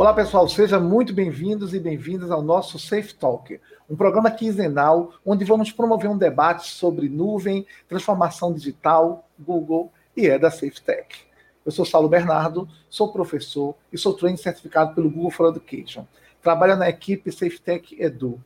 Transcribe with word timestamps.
Olá, 0.00 0.14
pessoal, 0.14 0.48
sejam 0.48 0.80
muito 0.80 1.12
bem-vindos 1.12 1.74
e 1.74 1.78
bem-vindas 1.78 2.30
ao 2.30 2.40
nosso 2.40 2.78
Safe 2.78 3.12
Talk, 3.12 3.60
um 3.86 3.94
programa 3.94 4.30
quinzenal 4.30 5.12
onde 5.26 5.44
vamos 5.44 5.72
promover 5.72 6.10
um 6.10 6.16
debate 6.16 6.68
sobre 6.68 7.06
nuvem, 7.06 7.66
transformação 7.86 8.50
digital, 8.50 9.28
Google 9.38 9.92
e 10.16 10.26
é 10.26 10.38
da 10.38 10.50
SafeTech. 10.50 11.26
Eu 11.66 11.70
sou 11.70 11.84
Saulo 11.84 12.08
Bernardo, 12.08 12.66
sou 12.88 13.12
professor 13.12 13.74
e 13.92 13.98
sou 13.98 14.14
trainer 14.14 14.40
certificado 14.40 14.94
pelo 14.94 15.10
Google 15.10 15.30
for 15.30 15.50
Education. 15.50 16.06
Trabalho 16.42 16.76
na 16.76 16.88
equipe 16.88 17.30
SafeTech 17.30 18.02
Edu. 18.02 18.42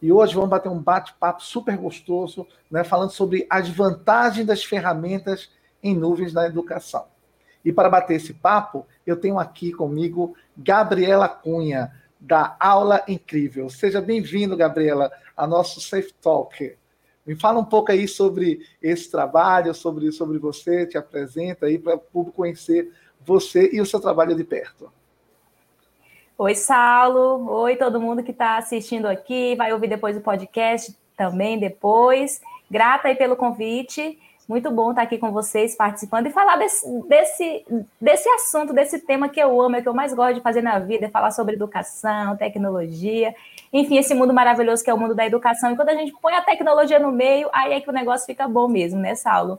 E 0.00 0.10
hoje 0.10 0.34
vamos 0.34 0.48
bater 0.48 0.70
um 0.70 0.80
bate-papo 0.80 1.42
super 1.42 1.76
gostoso, 1.76 2.46
né, 2.70 2.82
falando 2.84 3.10
sobre 3.10 3.46
as 3.50 3.68
vantagens 3.68 4.46
das 4.46 4.64
ferramentas 4.64 5.50
em 5.82 5.94
nuvens 5.94 6.32
na 6.32 6.46
educação. 6.46 7.04
E 7.62 7.72
para 7.72 7.90
bater 7.90 8.14
esse 8.14 8.32
papo, 8.32 8.86
eu 9.04 9.16
tenho 9.16 9.40
aqui 9.40 9.72
comigo 9.72 10.36
Gabriela 10.56 11.28
Cunha, 11.28 11.92
da 12.18 12.56
Aula 12.58 13.04
Incrível. 13.06 13.68
Seja 13.68 14.00
bem-vindo, 14.00 14.56
Gabriela, 14.56 15.12
ao 15.36 15.46
nosso 15.46 15.80
Safe 15.80 16.12
Talk. 16.14 16.76
Me 17.26 17.34
fala 17.34 17.58
um 17.58 17.64
pouco 17.64 17.90
aí 17.90 18.06
sobre 18.06 18.64
esse 18.80 19.10
trabalho, 19.10 19.74
sobre, 19.74 20.10
sobre 20.12 20.38
você, 20.38 20.86
te 20.86 20.96
apresenta 20.96 21.66
aí 21.66 21.78
para 21.78 21.96
o 21.96 21.98
público 21.98 22.36
conhecer 22.36 22.92
você 23.24 23.68
e 23.72 23.80
o 23.80 23.86
seu 23.86 24.00
trabalho 24.00 24.34
de 24.34 24.44
perto. 24.44 24.90
Oi, 26.38 26.54
Saulo. 26.54 27.50
Oi, 27.50 27.76
todo 27.76 28.00
mundo 28.00 28.22
que 28.22 28.30
está 28.30 28.58
assistindo 28.58 29.06
aqui, 29.06 29.56
vai 29.56 29.72
ouvir 29.72 29.88
depois 29.88 30.16
o 30.16 30.20
podcast 30.20 30.96
também 31.16 31.58
depois. 31.58 32.40
Grata 32.70 33.08
aí 33.08 33.14
pelo 33.16 33.36
convite. 33.36 34.18
Muito 34.48 34.70
bom 34.70 34.90
estar 34.90 35.02
aqui 35.02 35.18
com 35.18 35.32
vocês, 35.32 35.74
participando 35.74 36.28
e 36.28 36.30
falar 36.30 36.56
desse, 36.56 36.86
desse, 37.02 37.64
desse 38.00 38.28
assunto, 38.28 38.72
desse 38.72 39.00
tema 39.00 39.28
que 39.28 39.40
eu 39.40 39.60
amo, 39.60 39.74
é 39.74 39.82
que 39.82 39.88
eu 39.88 39.94
mais 39.94 40.14
gosto 40.14 40.34
de 40.34 40.40
fazer 40.40 40.62
na 40.62 40.78
vida, 40.78 41.06
é 41.06 41.08
falar 41.08 41.32
sobre 41.32 41.56
educação, 41.56 42.36
tecnologia, 42.36 43.34
enfim, 43.72 43.98
esse 43.98 44.14
mundo 44.14 44.32
maravilhoso 44.32 44.84
que 44.84 44.90
é 44.90 44.94
o 44.94 44.98
mundo 44.98 45.16
da 45.16 45.26
educação. 45.26 45.72
E 45.72 45.76
quando 45.76 45.88
a 45.88 45.94
gente 45.94 46.12
põe 46.22 46.32
a 46.34 46.42
tecnologia 46.42 47.00
no 47.00 47.10
meio, 47.10 47.50
aí 47.52 47.72
é 47.72 47.80
que 47.80 47.90
o 47.90 47.92
negócio 47.92 48.24
fica 48.24 48.46
bom 48.46 48.68
mesmo, 48.68 49.00
né, 49.00 49.16
Saulo? 49.16 49.58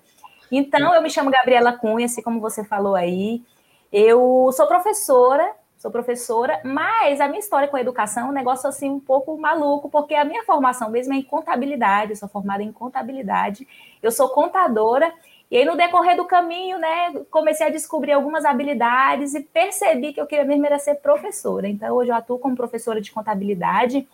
Então, 0.49 0.95
eu 0.95 1.01
me 1.01 1.09
chamo 1.09 1.29
Gabriela 1.29 1.73
Cunha, 1.73 2.05
assim 2.05 2.21
como 2.21 2.39
você 2.39 2.63
falou 2.63 2.95
aí. 2.95 3.43
Eu 3.91 4.49
sou 4.53 4.67
professora 4.67 5.53
sou 5.77 5.91
professora, 5.91 6.59
mas 6.63 7.21
a 7.21 7.27
minha 7.27 7.39
história 7.39 7.67
com 7.67 7.77
a 7.77 7.81
educação 7.81 8.27
é 8.27 8.29
um 8.29 8.33
negócio 8.33 8.67
assim 8.67 8.89
um 8.89 8.99
pouco 8.99 9.37
maluco, 9.37 9.89
porque 9.89 10.15
a 10.15 10.25
minha 10.25 10.43
formação 10.43 10.89
mesmo 10.89 11.13
é 11.13 11.17
em 11.17 11.21
contabilidade, 11.21 12.11
eu 12.11 12.15
sou 12.15 12.27
formada 12.27 12.63
em 12.63 12.71
contabilidade, 12.71 13.67
eu 14.01 14.11
sou 14.11 14.29
contadora, 14.29 15.13
e 15.49 15.57
aí 15.57 15.65
no 15.65 15.77
decorrer 15.77 16.17
do 16.17 16.25
caminho, 16.25 16.79
né, 16.79 17.13
comecei 17.29 17.67
a 17.67 17.69
descobrir 17.69 18.11
algumas 18.11 18.43
habilidades 18.43 19.35
e 19.35 19.41
percebi 19.41 20.13
que 20.13 20.19
eu 20.19 20.25
queria 20.25 20.43
mesmo 20.43 20.65
era 20.65 20.79
ser 20.79 20.95
professora. 20.95 21.69
Então 21.69 21.95
hoje 21.95 22.09
eu 22.09 22.15
atuo 22.15 22.39
como 22.39 22.55
professora 22.55 22.99
de 22.99 23.11
contabilidade 23.11 24.07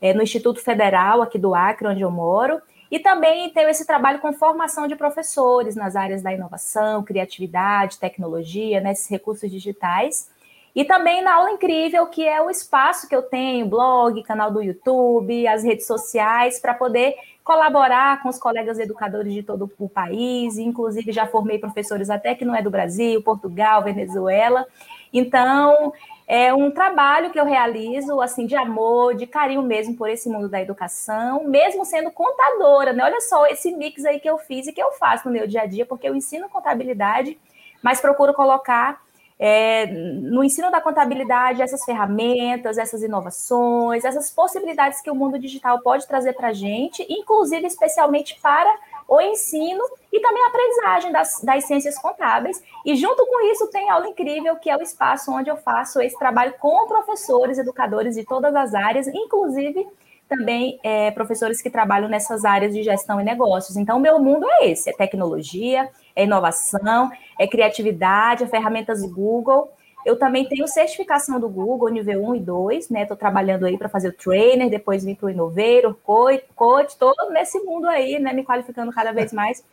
é, 0.00 0.12
no 0.14 0.22
Instituto 0.22 0.60
Federal 0.60 1.22
aqui 1.22 1.38
do 1.38 1.54
Acre, 1.54 1.86
onde 1.86 2.00
eu 2.00 2.10
moro, 2.10 2.60
e 2.90 2.98
também 2.98 3.50
tenho 3.50 3.68
esse 3.68 3.86
trabalho 3.86 4.18
com 4.18 4.32
formação 4.32 4.88
de 4.88 4.96
professores 4.96 5.76
nas 5.76 5.94
áreas 5.94 6.22
da 6.22 6.32
inovação, 6.32 7.02
criatividade, 7.04 7.98
tecnologia, 7.98 8.80
nesses 8.80 9.08
né, 9.10 9.16
recursos 9.16 9.50
digitais. 9.50 10.31
E 10.74 10.84
também 10.84 11.22
na 11.22 11.34
aula 11.34 11.50
incrível, 11.50 12.06
que 12.06 12.26
é 12.26 12.40
o 12.40 12.48
espaço 12.48 13.06
que 13.06 13.14
eu 13.14 13.22
tenho, 13.22 13.66
blog, 13.66 14.22
canal 14.22 14.50
do 14.50 14.62
YouTube, 14.62 15.46
as 15.46 15.62
redes 15.62 15.86
sociais, 15.86 16.58
para 16.58 16.72
poder 16.72 17.14
colaborar 17.44 18.22
com 18.22 18.28
os 18.28 18.38
colegas 18.38 18.78
educadores 18.78 19.34
de 19.34 19.42
todo 19.42 19.70
o 19.78 19.88
país, 19.88 20.56
inclusive 20.56 21.12
já 21.12 21.26
formei 21.26 21.58
professores 21.58 22.08
até 22.08 22.34
que 22.34 22.44
não 22.44 22.54
é 22.54 22.62
do 22.62 22.70
Brasil, 22.70 23.22
Portugal, 23.22 23.82
Venezuela. 23.82 24.64
Então, 25.12 25.92
é 26.26 26.54
um 26.54 26.70
trabalho 26.70 27.30
que 27.30 27.38
eu 27.38 27.44
realizo 27.44 28.20
assim 28.20 28.46
de 28.46 28.56
amor, 28.56 29.14
de 29.14 29.26
carinho 29.26 29.60
mesmo 29.60 29.94
por 29.96 30.08
esse 30.08 30.28
mundo 30.28 30.48
da 30.48 30.62
educação, 30.62 31.44
mesmo 31.44 31.84
sendo 31.84 32.10
contadora, 32.10 32.92
né? 32.92 33.04
Olha 33.04 33.20
só 33.20 33.44
esse 33.46 33.72
mix 33.72 34.04
aí 34.06 34.20
que 34.20 34.30
eu 34.30 34.38
fiz 34.38 34.66
e 34.66 34.72
que 34.72 34.82
eu 34.82 34.92
faço 34.92 35.26
no 35.26 35.34
meu 35.34 35.46
dia 35.46 35.62
a 35.62 35.66
dia, 35.66 35.84
porque 35.84 36.08
eu 36.08 36.14
ensino 36.14 36.48
contabilidade, 36.48 37.38
mas 37.82 38.00
procuro 38.00 38.32
colocar 38.32 39.01
é, 39.44 39.86
no 39.86 40.44
ensino 40.44 40.70
da 40.70 40.80
contabilidade, 40.80 41.62
essas 41.62 41.84
ferramentas, 41.84 42.78
essas 42.78 43.02
inovações, 43.02 44.04
essas 44.04 44.30
possibilidades 44.30 45.00
que 45.00 45.10
o 45.10 45.16
mundo 45.16 45.36
digital 45.36 45.80
pode 45.80 46.06
trazer 46.06 46.34
para 46.34 46.50
a 46.50 46.52
gente, 46.52 47.04
inclusive 47.10 47.66
especialmente 47.66 48.38
para 48.40 48.72
o 49.08 49.20
ensino 49.20 49.82
e 50.12 50.20
também 50.20 50.44
a 50.44 50.46
aprendizagem 50.46 51.10
das, 51.10 51.40
das 51.42 51.64
ciências 51.64 51.98
contábeis. 51.98 52.62
E 52.86 52.94
junto 52.94 53.26
com 53.26 53.40
isso 53.50 53.66
tem 53.66 53.90
aula 53.90 54.06
incrível, 54.06 54.54
que 54.54 54.70
é 54.70 54.76
o 54.76 54.80
espaço 54.80 55.32
onde 55.32 55.50
eu 55.50 55.56
faço 55.56 56.00
esse 56.00 56.16
trabalho 56.16 56.54
com 56.60 56.86
professores, 56.86 57.58
educadores 57.58 58.14
de 58.14 58.24
todas 58.24 58.54
as 58.54 58.72
áreas, 58.76 59.08
inclusive 59.08 59.88
também 60.28 60.78
é, 60.84 61.10
professores 61.10 61.60
que 61.60 61.68
trabalham 61.68 62.08
nessas 62.08 62.44
áreas 62.44 62.72
de 62.72 62.84
gestão 62.84 63.20
e 63.20 63.24
negócios. 63.24 63.76
Então, 63.76 63.98
meu 63.98 64.20
mundo 64.20 64.46
é 64.48 64.70
esse: 64.70 64.88
é 64.88 64.92
tecnologia, 64.92 65.90
é 66.14 66.24
inovação, 66.24 67.10
é 67.38 67.46
criatividade, 67.46 68.44
é 68.44 68.46
ferramentas 68.46 69.02
Google. 69.02 69.72
Eu 70.04 70.18
também 70.18 70.48
tenho 70.48 70.66
certificação 70.66 71.38
do 71.38 71.48
Google, 71.48 71.88
nível 71.88 72.24
1 72.24 72.34
e 72.36 72.40
2, 72.40 72.88
né? 72.90 73.02
Estou 73.02 73.16
trabalhando 73.16 73.66
aí 73.66 73.78
para 73.78 73.88
fazer 73.88 74.08
o 74.08 74.12
trainer, 74.12 74.68
depois 74.68 75.04
vim 75.04 75.14
para 75.14 75.26
o 75.26 75.30
Inoveiro, 75.30 75.96
coach, 76.04 76.96
todo 76.98 77.30
nesse 77.30 77.60
mundo 77.60 77.86
aí, 77.86 78.18
né? 78.18 78.32
Me 78.32 78.44
qualificando 78.44 78.90
cada 78.92 79.12
vez 79.12 79.32
mais 79.32 79.64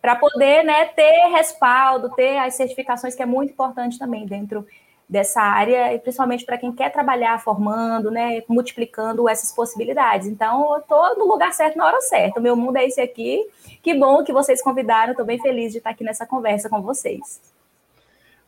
para 0.00 0.14
poder 0.14 0.62
né, 0.62 0.84
ter 0.86 1.28
respaldo, 1.32 2.14
ter 2.14 2.38
as 2.38 2.54
certificações, 2.54 3.14
que 3.14 3.22
é 3.22 3.26
muito 3.26 3.52
importante 3.52 3.98
também 3.98 4.24
dentro 4.24 4.64
dessa 5.08 5.40
área, 5.40 5.94
e 5.94 5.98
principalmente 6.00 6.44
para 6.44 6.58
quem 6.58 6.72
quer 6.72 6.90
trabalhar 6.90 7.40
formando, 7.40 8.10
né, 8.10 8.42
multiplicando 8.48 9.28
essas 9.28 9.52
possibilidades. 9.52 10.26
Então, 10.26 10.74
eu 10.74 10.80
estou 10.80 11.16
no 11.16 11.26
lugar 11.26 11.52
certo 11.52 11.76
na 11.76 11.86
hora 11.86 12.00
certa. 12.00 12.40
O 12.40 12.42
meu 12.42 12.56
mundo 12.56 12.76
é 12.76 12.84
esse 12.84 13.00
aqui. 13.00 13.46
Que 13.82 13.94
bom 13.94 14.24
que 14.24 14.32
vocês 14.32 14.60
convidaram. 14.60 15.12
Estou 15.12 15.24
bem 15.24 15.40
feliz 15.40 15.72
de 15.72 15.78
estar 15.78 15.90
aqui 15.90 16.02
nessa 16.02 16.26
conversa 16.26 16.68
com 16.68 16.82
vocês. 16.82 17.40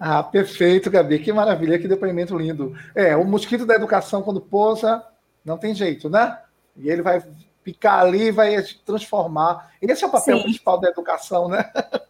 Ah, 0.00 0.22
perfeito, 0.22 0.90
Gabi. 0.90 1.20
Que 1.20 1.32
maravilha, 1.32 1.78
que 1.78 1.86
depoimento 1.86 2.36
lindo. 2.36 2.76
É, 2.94 3.16
o 3.16 3.24
mosquito 3.24 3.64
da 3.64 3.74
educação, 3.74 4.22
quando 4.22 4.40
pousa, 4.40 5.04
não 5.44 5.58
tem 5.58 5.74
jeito, 5.74 6.10
né? 6.10 6.38
E 6.76 6.90
ele 6.90 7.02
vai 7.02 7.22
picar 7.62 8.00
ali 8.00 8.24
e 8.24 8.32
vai 8.32 8.56
transformar. 8.84 9.70
Esse 9.80 10.02
é 10.02 10.06
o 10.06 10.10
papel 10.10 10.38
Sim. 10.38 10.42
principal 10.42 10.80
da 10.80 10.88
educação, 10.88 11.48
né? 11.48 11.70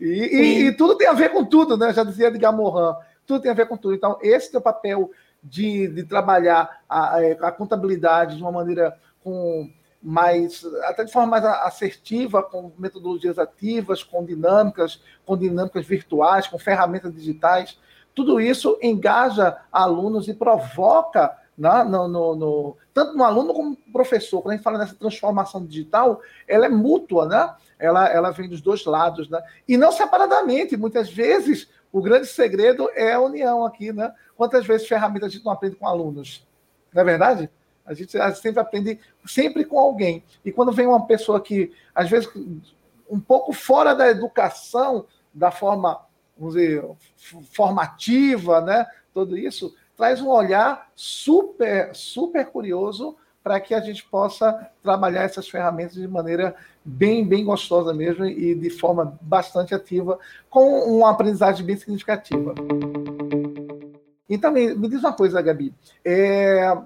E, 0.00 0.06
e, 0.06 0.66
e, 0.66 0.72
tudo 0.72 0.96
tem 0.96 1.08
a 1.08 1.12
ver 1.12 1.30
com 1.30 1.44
tudo, 1.44 1.76
né? 1.76 1.92
Já 1.92 2.04
dizia 2.04 2.28
Edgar 2.28 2.56
Morin 2.56 2.96
tudo 3.28 3.42
tem 3.42 3.50
a 3.50 3.54
ver 3.54 3.68
com 3.68 3.76
tudo. 3.76 3.94
Então, 3.94 4.18
esse 4.22 4.56
é 4.56 4.58
o 4.58 4.62
papel 4.62 5.10
de, 5.42 5.86
de 5.88 6.02
trabalhar 6.02 6.80
a, 6.88 7.18
a, 7.18 7.52
contabilidade 7.52 8.36
de 8.36 8.42
uma 8.42 8.50
maneira 8.50 8.98
com 9.22 9.70
mais, 10.02 10.64
até 10.84 11.04
de 11.04 11.12
forma 11.12 11.28
mais 11.28 11.44
assertiva, 11.44 12.42
com 12.42 12.72
metodologias 12.78 13.38
ativas, 13.38 14.02
com 14.02 14.24
dinâmicas, 14.24 15.02
com 15.26 15.36
dinâmicas 15.36 15.84
virtuais, 15.86 16.48
com 16.48 16.58
ferramentas 16.58 17.12
digitais. 17.12 17.78
Tudo 18.14 18.40
isso 18.40 18.78
engaja 18.80 19.58
alunos 19.70 20.26
e 20.26 20.34
provoca 20.34 21.36
né, 21.56 21.84
no, 21.84 22.08
no, 22.08 22.36
no, 22.36 22.76
tanto 22.94 23.16
no 23.16 23.24
aluno 23.24 23.52
como 23.52 23.70
no 23.70 23.92
professor. 23.92 24.40
Quando 24.40 24.52
a 24.52 24.56
gente 24.56 24.64
fala 24.64 24.78
nessa 24.78 24.94
transformação 24.94 25.64
digital, 25.66 26.20
ela 26.46 26.66
é 26.66 26.68
mútua, 26.68 27.26
né? 27.26 27.54
Ela, 27.78 28.08
ela 28.08 28.30
vem 28.30 28.48
dos 28.48 28.60
dois 28.60 28.84
lados, 28.84 29.28
né? 29.28 29.40
E 29.66 29.76
não 29.76 29.92
separadamente. 29.92 30.76
Muitas 30.76 31.10
vezes 31.10 31.68
o 31.92 32.02
grande 32.02 32.26
segredo 32.26 32.90
é 32.94 33.12
a 33.12 33.20
união 33.20 33.64
aqui, 33.64 33.92
né? 33.92 34.12
Quantas 34.36 34.66
vezes 34.66 34.86
ferramentas 34.86 35.28
a 35.28 35.32
gente 35.32 35.44
não 35.44 35.52
aprende 35.52 35.76
com 35.76 35.86
alunos? 35.86 36.46
Não 36.92 37.02
é 37.02 37.04
verdade? 37.04 37.50
A 37.84 37.94
gente, 37.94 38.18
a 38.18 38.28
gente 38.28 38.40
sempre 38.40 38.60
aprende 38.60 39.00
sempre 39.26 39.64
com 39.64 39.78
alguém. 39.78 40.22
E 40.44 40.52
quando 40.52 40.72
vem 40.72 40.86
uma 40.86 41.06
pessoa 41.06 41.40
que, 41.40 41.72
às 41.94 42.10
vezes, 42.10 42.28
um 43.08 43.18
pouco 43.18 43.52
fora 43.52 43.94
da 43.94 44.08
educação, 44.08 45.06
da 45.32 45.50
forma, 45.50 46.04
vamos 46.36 46.54
dizer, 46.54 46.84
formativa, 47.52 48.60
né? 48.60 48.86
Tudo 49.14 49.38
isso, 49.38 49.74
traz 49.96 50.20
um 50.20 50.28
olhar 50.28 50.90
super, 50.94 51.94
super 51.94 52.46
curioso 52.46 53.16
para 53.48 53.60
que 53.60 53.72
a 53.72 53.80
gente 53.80 54.04
possa 54.04 54.70
trabalhar 54.82 55.22
essas 55.22 55.48
ferramentas 55.48 55.94
de 55.94 56.06
maneira 56.06 56.54
bem, 56.84 57.26
bem 57.26 57.46
gostosa 57.46 57.94
mesmo 57.94 58.26
e 58.26 58.54
de 58.54 58.68
forma 58.68 59.18
bastante 59.22 59.74
ativa, 59.74 60.18
com 60.50 60.80
uma 60.80 61.10
aprendizagem 61.10 61.64
bem 61.64 61.74
significativa. 61.74 62.54
Então, 64.28 64.52
me, 64.52 64.74
me 64.74 64.86
diz 64.86 65.00
uma 65.00 65.14
coisa, 65.14 65.40
Gabi, 65.40 65.74
é, 66.04 66.76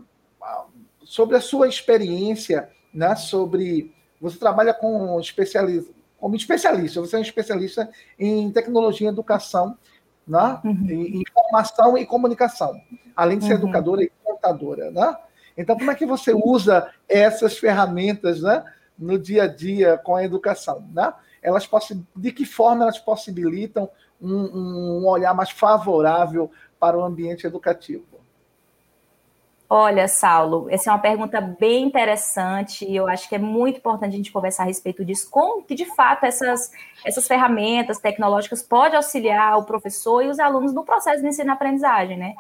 sobre 1.03 1.37
a 1.37 1.41
sua 1.41 1.67
experiência, 1.67 2.71
né, 2.95 3.17
sobre 3.17 3.93
você 4.21 4.39
trabalha 4.39 4.73
com 4.73 5.19
especialista, 5.19 5.93
como 6.17 6.37
especialista, 6.37 7.01
você 7.01 7.17
é 7.17 7.19
um 7.19 7.23
especialista 7.23 7.91
em 8.17 8.53
tecnologia 8.53 9.09
e 9.09 9.11
educação, 9.11 9.77
né, 10.25 10.61
uhum. 10.65 10.87
em 10.89 11.23
informação 11.23 11.99
e 11.99 12.07
comunicação, 12.07 12.81
além 13.17 13.39
de 13.39 13.47
ser 13.47 13.55
uhum. 13.55 13.59
educadora 13.59 14.05
e 14.05 14.13
contadora, 14.23 14.93
né? 14.93 15.17
Então, 15.57 15.77
como 15.77 15.91
é 15.91 15.95
que 15.95 16.07
você 16.07 16.33
usa 16.33 16.91
essas 17.09 17.59
ferramentas, 17.59 18.41
né? 18.41 18.65
no 18.99 19.19
dia 19.19 19.45
a 19.45 19.47
dia 19.47 19.99
com 19.99 20.15
a 20.15 20.25
educação, 20.25 20.85
né? 20.93 21.13
Elas 21.43 21.69
de 22.15 22.33
que 22.33 22.45
forma 22.45 22.85
elas 22.85 22.99
possibilitam 22.99 23.91
um, 24.21 25.01
um 25.01 25.07
olhar 25.07 25.35
mais 25.35 25.51
favorável 25.51 26.51
para 26.79 26.97
o 26.97 27.03
ambiente 27.03 27.47
educativo? 27.47 28.05
Olha, 29.69 30.07
Saulo, 30.07 30.69
essa 30.71 30.91
é 30.91 30.93
uma 30.93 31.01
pergunta 31.01 31.41
bem 31.41 31.85
interessante 31.85 32.85
e 32.85 32.95
eu 32.95 33.09
acho 33.09 33.27
que 33.27 33.35
é 33.35 33.39
muito 33.39 33.79
importante 33.79 34.13
a 34.13 34.17
gente 34.17 34.31
conversar 34.31 34.65
a 34.65 34.67
respeito 34.67 35.03
disso, 35.03 35.29
como 35.31 35.65
que 35.65 35.75
de 35.75 35.87
fato 35.97 36.25
essas, 36.25 36.71
essas 37.05 37.27
ferramentas 37.27 37.99
tecnológicas 37.99 38.63
podem 38.63 38.97
auxiliar 38.97 39.57
o 39.57 39.65
professor 39.65 40.23
e 40.23 40.29
os 40.29 40.39
alunos 40.39 40.75
no 40.75 40.85
processo 40.85 41.23
de 41.23 41.29
ensino-aprendizagem, 41.29 42.19
né? 42.19 42.35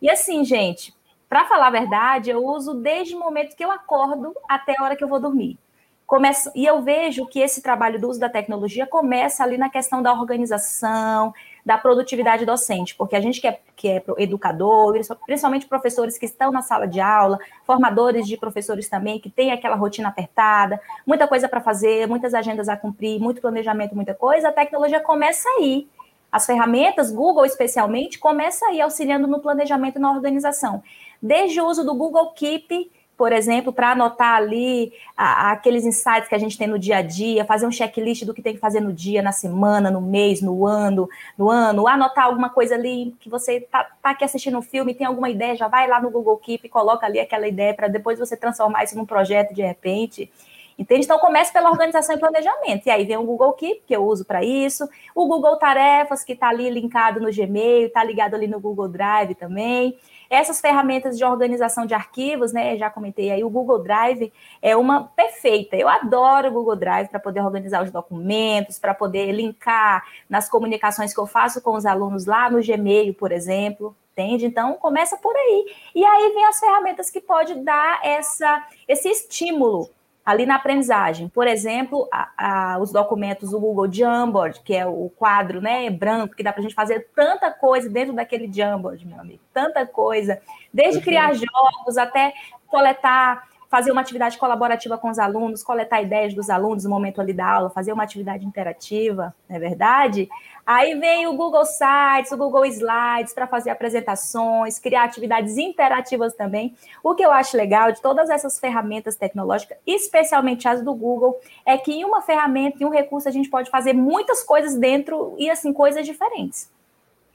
E 0.00 0.08
assim, 0.08 0.44
gente, 0.44 0.94
para 1.28 1.44
falar 1.44 1.68
a 1.68 1.70
verdade, 1.70 2.30
eu 2.30 2.44
uso 2.44 2.74
desde 2.74 3.14
o 3.14 3.18
momento 3.18 3.56
que 3.56 3.64
eu 3.64 3.70
acordo 3.70 4.34
até 4.48 4.74
a 4.78 4.82
hora 4.82 4.96
que 4.96 5.02
eu 5.02 5.08
vou 5.08 5.20
dormir. 5.20 5.58
Começa, 6.06 6.52
e 6.54 6.64
eu 6.64 6.82
vejo 6.82 7.26
que 7.26 7.40
esse 7.40 7.60
trabalho 7.60 8.00
do 8.00 8.08
uso 8.08 8.20
da 8.20 8.28
tecnologia 8.28 8.86
começa 8.86 9.42
ali 9.42 9.58
na 9.58 9.68
questão 9.68 10.00
da 10.00 10.12
organização, 10.12 11.34
da 11.64 11.76
produtividade 11.76 12.46
docente, 12.46 12.94
porque 12.94 13.16
a 13.16 13.20
gente 13.20 13.40
que 13.40 13.48
é, 13.48 13.58
que 13.74 13.88
é 13.88 14.04
educador, 14.18 14.94
principalmente 15.26 15.66
professores 15.66 16.16
que 16.16 16.24
estão 16.24 16.52
na 16.52 16.62
sala 16.62 16.86
de 16.86 17.00
aula, 17.00 17.40
formadores 17.64 18.28
de 18.28 18.36
professores 18.36 18.88
também, 18.88 19.18
que 19.18 19.28
tem 19.28 19.50
aquela 19.50 19.74
rotina 19.74 20.08
apertada, 20.08 20.80
muita 21.04 21.26
coisa 21.26 21.48
para 21.48 21.60
fazer, 21.60 22.06
muitas 22.06 22.34
agendas 22.34 22.68
a 22.68 22.76
cumprir, 22.76 23.18
muito 23.18 23.40
planejamento, 23.40 23.96
muita 23.96 24.14
coisa, 24.14 24.50
a 24.50 24.52
tecnologia 24.52 25.00
começa 25.00 25.48
aí. 25.58 25.88
As 26.30 26.46
ferramentas, 26.46 27.10
Google 27.10 27.44
especialmente, 27.44 28.16
começa 28.16 28.64
aí 28.66 28.80
auxiliando 28.80 29.26
no 29.26 29.40
planejamento 29.40 29.96
e 29.96 30.00
na 30.00 30.12
organização. 30.12 30.84
Desde 31.20 31.60
o 31.60 31.66
uso 31.66 31.84
do 31.84 31.94
Google 31.94 32.32
Keep, 32.32 32.90
por 33.16 33.32
exemplo, 33.32 33.72
para 33.72 33.92
anotar 33.92 34.36
ali 34.36 34.92
a, 35.16 35.52
aqueles 35.52 35.84
insights 35.84 36.28
que 36.28 36.34
a 36.34 36.38
gente 36.38 36.58
tem 36.58 36.66
no 36.66 36.78
dia 36.78 36.98
a 36.98 37.02
dia, 37.02 37.44
fazer 37.44 37.66
um 37.66 37.72
checklist 37.72 38.24
do 38.24 38.34
que 38.34 38.42
tem 38.42 38.54
que 38.54 38.60
fazer 38.60 38.80
no 38.80 38.92
dia, 38.92 39.22
na 39.22 39.32
semana, 39.32 39.90
no 39.90 40.02
mês, 40.02 40.42
no 40.42 40.66
ano, 40.66 41.08
no 41.36 41.48
ano, 41.48 41.88
anotar 41.88 42.26
alguma 42.26 42.50
coisa 42.50 42.74
ali 42.74 43.16
que 43.18 43.30
você 43.30 43.60
tá, 43.60 43.88
tá 44.02 44.10
aqui 44.10 44.24
assistindo 44.24 44.58
um 44.58 44.62
filme, 44.62 44.94
tem 44.94 45.06
alguma 45.06 45.30
ideia, 45.30 45.56
já 45.56 45.66
vai 45.66 45.88
lá 45.88 46.00
no 46.00 46.10
Google 46.10 46.36
Keep 46.36 46.68
coloca 46.68 47.06
ali 47.06 47.18
aquela 47.18 47.48
ideia 47.48 47.72
para 47.72 47.88
depois 47.88 48.18
você 48.18 48.36
transformar 48.36 48.84
isso 48.84 48.96
num 48.96 49.06
projeto 49.06 49.54
de 49.54 49.62
repente. 49.62 50.30
Entende? 50.78 51.06
Então, 51.06 51.18
comece 51.18 51.50
pela 51.50 51.70
organização 51.70 52.14
e 52.14 52.18
planejamento. 52.18 52.86
E 52.86 52.90
aí 52.90 53.06
vem 53.06 53.16
o 53.16 53.22
Google 53.22 53.54
Keep, 53.54 53.84
que 53.86 53.96
eu 53.96 54.04
uso 54.04 54.26
para 54.26 54.44
isso, 54.44 54.86
o 55.14 55.26
Google 55.26 55.56
Tarefas, 55.56 56.22
que 56.22 56.34
está 56.34 56.48
ali 56.50 56.68
linkado 56.68 57.18
no 57.18 57.32
Gmail, 57.32 57.86
está 57.86 58.04
ligado 58.04 58.34
ali 58.34 58.46
no 58.46 58.60
Google 58.60 58.88
Drive 58.88 59.34
também. 59.36 59.96
Essas 60.28 60.60
ferramentas 60.60 61.16
de 61.16 61.24
organização 61.24 61.86
de 61.86 61.94
arquivos, 61.94 62.52
né? 62.52 62.76
Já 62.76 62.90
comentei 62.90 63.30
aí, 63.30 63.44
o 63.44 63.50
Google 63.50 63.82
Drive 63.82 64.32
é 64.60 64.76
uma 64.76 65.04
perfeita. 65.04 65.76
Eu 65.76 65.88
adoro 65.88 66.48
o 66.48 66.52
Google 66.52 66.76
Drive 66.76 67.08
para 67.08 67.20
poder 67.20 67.40
organizar 67.40 67.82
os 67.82 67.90
documentos, 67.90 68.78
para 68.78 68.94
poder 68.94 69.32
linkar 69.32 70.04
nas 70.28 70.48
comunicações 70.48 71.14
que 71.14 71.20
eu 71.20 71.26
faço 71.26 71.60
com 71.60 71.74
os 71.74 71.86
alunos 71.86 72.26
lá 72.26 72.50
no 72.50 72.62
Gmail, 72.62 73.14
por 73.14 73.32
exemplo. 73.32 73.96
Entende? 74.12 74.46
Então, 74.46 74.74
começa 74.74 75.16
por 75.18 75.36
aí. 75.36 75.66
E 75.94 76.02
aí 76.02 76.32
vem 76.32 76.46
as 76.46 76.58
ferramentas 76.58 77.10
que 77.10 77.20
pode 77.20 77.54
dar 77.56 78.00
essa, 78.02 78.66
esse 78.88 79.10
estímulo 79.10 79.90
ali 80.26 80.44
na 80.44 80.56
aprendizagem. 80.56 81.28
Por 81.28 81.46
exemplo, 81.46 82.08
a, 82.12 82.74
a, 82.74 82.78
os 82.78 82.90
documentos 82.90 83.50
do 83.50 83.60
Google 83.60 83.90
Jamboard, 83.90 84.60
que 84.64 84.74
é 84.74 84.84
o 84.84 85.08
quadro 85.16 85.60
né, 85.60 85.88
branco, 85.88 86.34
que 86.34 86.42
dá 86.42 86.52
para 86.52 86.60
a 86.60 86.62
gente 86.64 86.74
fazer 86.74 87.08
tanta 87.14 87.48
coisa 87.52 87.88
dentro 87.88 88.12
daquele 88.12 88.52
Jamboard, 88.52 89.06
meu 89.06 89.20
amigo, 89.20 89.40
tanta 89.54 89.86
coisa, 89.86 90.40
desde 90.74 91.00
criar 91.00 91.32
jogos 91.32 91.96
até 91.96 92.34
coletar, 92.66 93.46
fazer 93.68 93.90
uma 93.90 94.00
atividade 94.00 94.38
colaborativa 94.38 94.96
com 94.96 95.10
os 95.10 95.18
alunos, 95.18 95.62
coletar 95.62 96.02
ideias 96.02 96.34
dos 96.34 96.48
alunos 96.48 96.84
no 96.84 96.90
momento 96.90 97.20
ali 97.20 97.32
da 97.32 97.46
aula, 97.46 97.70
fazer 97.70 97.92
uma 97.92 98.02
atividade 98.02 98.44
interativa, 98.44 99.34
não 99.48 99.56
é 99.56 99.58
verdade? 99.58 100.28
Aí 100.64 100.94
vem 100.96 101.26
o 101.26 101.34
Google 101.34 101.64
Sites, 101.64 102.32
o 102.32 102.36
Google 102.36 102.64
Slides 102.66 103.32
para 103.32 103.46
fazer 103.46 103.70
apresentações, 103.70 104.78
criar 104.78 105.04
atividades 105.04 105.56
interativas 105.56 106.34
também. 106.34 106.74
O 107.02 107.14
que 107.14 107.24
eu 107.24 107.30
acho 107.30 107.56
legal 107.56 107.92
de 107.92 108.00
todas 108.00 108.30
essas 108.30 108.58
ferramentas 108.58 109.16
tecnológicas, 109.16 109.78
especialmente 109.86 110.66
as 110.66 110.82
do 110.82 110.92
Google, 110.94 111.38
é 111.64 111.78
que 111.78 111.92
em 111.92 112.04
uma 112.04 112.20
ferramenta, 112.20 112.82
em 112.82 112.86
um 112.86 112.90
recurso, 112.90 113.28
a 113.28 113.32
gente 113.32 113.48
pode 113.48 113.70
fazer 113.70 113.92
muitas 113.92 114.42
coisas 114.42 114.76
dentro 114.76 115.34
e 115.38 115.48
assim, 115.48 115.72
coisas 115.72 116.04
diferentes. 116.04 116.70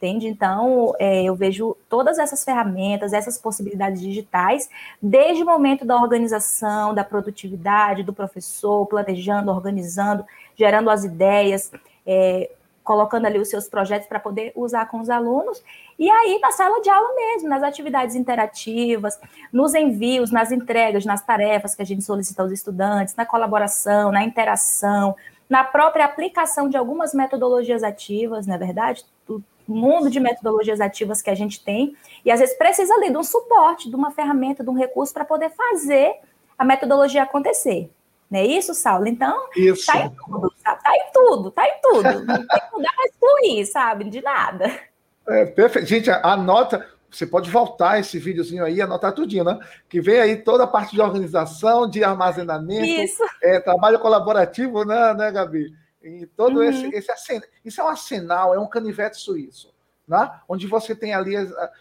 Entende? 0.01 0.27
Então, 0.27 0.95
é, 0.98 1.24
eu 1.24 1.36
vejo 1.36 1.77
todas 1.88 2.18
essas 2.18 2.44
ferramentas, 2.44 3.13
essas 3.13 3.38
possibilidades 3.38 4.01
digitais, 4.01 4.68
desde 5.00 5.44
o 5.44 5.45
momento 5.45 5.86
da 5.86 5.95
organização, 5.95 6.92
da 6.92 7.03
produtividade, 7.03 8.01
do 8.01 8.12
professor, 8.12 8.88
planejando, 8.88 9.51
organizando, 9.51 10.25
gerando 10.56 10.89
as 10.89 11.03
ideias, 11.03 11.71
é, 12.03 12.50
colocando 12.83 13.27
ali 13.27 13.38
os 13.38 13.48
seus 13.48 13.69
projetos 13.69 14.07
para 14.07 14.19
poder 14.19 14.51
usar 14.56 14.88
com 14.88 15.00
os 15.00 15.07
alunos, 15.07 15.63
e 16.00 16.09
aí 16.09 16.39
na 16.42 16.51
sala 16.51 16.81
de 16.81 16.89
aula 16.89 17.15
mesmo, 17.15 17.48
nas 17.48 17.62
atividades 17.62 18.15
interativas, 18.15 19.19
nos 19.53 19.75
envios, 19.75 20.31
nas 20.31 20.51
entregas, 20.51 21.06
nas 21.06 21.24
tarefas 21.24 21.75
que 21.75 21.81
a 21.83 21.86
gente 21.86 22.03
solicita 22.03 22.42
aos 22.42 22.51
estudantes, 22.51 23.15
na 23.15 23.24
colaboração, 23.24 24.12
na 24.12 24.24
interação, 24.24 25.15
na 25.48 25.65
própria 25.65 26.06
aplicação 26.06 26.69
de 26.69 26.77
algumas 26.77 27.13
metodologias 27.13 27.83
ativas, 27.83 28.48
não 28.48 28.56
é 28.56 28.57
verdade? 28.57 29.06
Mundo 29.67 30.09
de 30.09 30.19
metodologias 30.19 30.81
ativas 30.81 31.21
que 31.21 31.29
a 31.29 31.35
gente 31.35 31.63
tem, 31.63 31.95
e 32.25 32.31
às 32.31 32.39
vezes 32.39 32.57
precisa 32.57 32.93
ali 32.93 33.09
de 33.09 33.17
um 33.17 33.23
suporte, 33.23 33.89
de 33.89 33.95
uma 33.95 34.11
ferramenta, 34.11 34.63
de 34.63 34.69
um 34.69 34.73
recurso 34.73 35.13
para 35.13 35.25
poder 35.25 35.51
fazer 35.51 36.15
a 36.57 36.65
metodologia 36.65 37.23
acontecer. 37.23 37.89
Não 38.29 38.39
é 38.39 38.45
isso, 38.45 38.73
Saulo? 38.73 39.07
Então, 39.07 39.49
isso. 39.55 39.85
tá 39.85 39.97
em 39.99 40.09
tudo, 40.09 40.53
sabe? 40.63 40.83
Tá 40.83 40.95
em 40.95 41.11
tudo, 41.13 41.51
tá 41.51 41.67
em 41.67 41.81
tudo. 41.81 42.25
Não, 42.25 42.47
tem, 42.47 42.61
não 42.71 42.81
dá 42.81 42.89
para 42.93 43.05
excluir, 43.05 43.65
sabe? 43.65 44.03
De 44.05 44.21
nada. 44.21 44.71
É, 45.27 45.45
perfeito. 45.45 45.87
Gente, 45.87 46.09
anota, 46.09 46.87
você 47.09 47.27
pode 47.27 47.49
voltar 47.51 47.99
esse 47.99 48.17
videozinho 48.17 48.63
aí, 48.63 48.81
anotar 48.81 49.13
tudinho, 49.13 49.43
né? 49.43 49.59
Que 49.89 49.99
vem 49.99 50.19
aí 50.19 50.37
toda 50.37 50.63
a 50.63 50.67
parte 50.67 50.95
de 50.95 51.01
organização, 51.01 51.89
de 51.89 52.03
armazenamento, 52.03 52.85
isso. 52.85 53.23
É, 53.43 53.59
trabalho 53.59 53.99
colaborativo, 53.99 54.85
né, 54.85 55.13
né, 55.13 55.29
Gabi? 55.29 55.73
E 56.03 56.25
todo 56.25 56.57
uhum. 56.57 56.63
esse, 56.63 56.88
esse 56.95 57.42
isso 57.63 57.80
é 57.80 57.83
um 57.83 57.88
arsenal, 57.88 58.56
é 58.56 58.59
um 58.59 58.68
canivete 58.68 59.18
suíço 59.18 59.71
né? 60.12 60.30
onde 60.48 60.68
você 60.68 60.94
tem 60.94 61.13
ali 61.13 61.36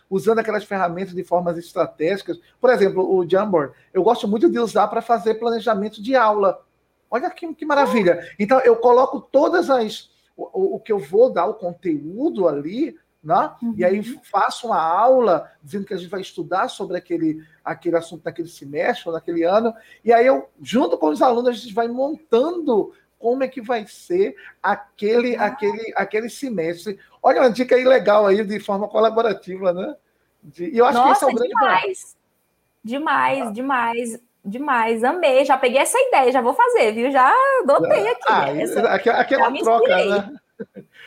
usando 0.08 0.38
aquelas 0.38 0.62
ferramentas 0.62 1.12
de 1.12 1.24
formas 1.24 1.58
estratégicas. 1.58 2.38
Por 2.60 2.70
exemplo, 2.70 3.02
o 3.12 3.28
Jamboard, 3.28 3.74
eu 3.92 4.04
gosto 4.04 4.28
muito 4.28 4.48
de 4.48 4.56
usar 4.56 4.86
para 4.86 5.02
fazer 5.02 5.34
planejamento 5.34 6.00
de 6.00 6.14
aula. 6.14 6.64
Olha 7.10 7.28
que, 7.28 7.52
que 7.54 7.66
maravilha. 7.66 8.24
Então, 8.38 8.60
eu 8.60 8.76
coloco 8.76 9.20
todas 9.20 9.68
as. 9.68 10.08
O, 10.36 10.76
o 10.76 10.80
que 10.80 10.92
eu 10.92 10.98
vou 11.00 11.30
dar, 11.30 11.46
o 11.46 11.54
conteúdo 11.54 12.48
ali, 12.48 12.96
né? 13.22 13.52
Uhum. 13.60 13.74
E 13.76 13.84
aí 13.84 13.98
uhum. 13.98 14.20
faço 14.22 14.68
uma 14.68 14.80
aula 14.80 15.50
dizendo 15.60 15.84
que 15.84 15.92
a 15.92 15.96
gente 15.96 16.08
vai 16.08 16.20
estudar 16.20 16.68
sobre 16.68 16.96
aquele, 16.96 17.44
aquele 17.64 17.96
assunto 17.96 18.24
naquele 18.24 18.48
semestre 18.48 19.08
ou 19.08 19.12
naquele 19.12 19.42
ano. 19.42 19.74
E 20.04 20.12
aí 20.12 20.24
eu, 20.24 20.48
junto 20.62 20.96
com 20.96 21.08
os 21.08 21.20
alunos, 21.20 21.48
a 21.48 21.52
gente 21.52 21.74
vai 21.74 21.88
montando 21.88 22.92
como 23.20 23.44
é 23.44 23.48
que 23.48 23.60
vai 23.60 23.86
ser 23.86 24.34
aquele, 24.62 25.36
ah. 25.36 25.44
aquele, 25.44 25.92
aquele 25.94 26.30
semestre. 26.30 26.98
Olha 27.22 27.42
uma 27.42 27.50
dica 27.50 27.76
aí 27.76 27.84
legal 27.84 28.26
aí 28.26 28.42
de 28.42 28.58
forma 28.58 28.88
colaborativa, 28.88 29.72
né? 29.72 29.94
De, 30.42 30.70
e 30.70 30.78
eu 30.78 30.86
acho 30.86 30.98
Nossa, 30.98 31.08
que 31.08 31.16
esse 31.16 31.24
é 31.24 31.28
o 31.28 31.34
grande 31.34 31.48
demais. 31.50 32.16
Demais, 32.82 33.46
ah. 33.46 33.50
demais, 33.50 34.20
demais. 34.42 35.04
Amei, 35.04 35.44
já 35.44 35.58
peguei 35.58 35.80
essa 35.80 36.00
ideia, 36.00 36.32
já 36.32 36.40
vou 36.40 36.54
fazer, 36.54 36.92
viu? 36.92 37.10
Já 37.12 37.30
adotei 37.62 38.08
aqui. 38.08 38.22
Ah, 38.26 38.56
essa, 38.56 38.80
aqui, 38.88 39.36
uma 39.36 39.52
troca, 39.58 40.04
né? 40.06 40.36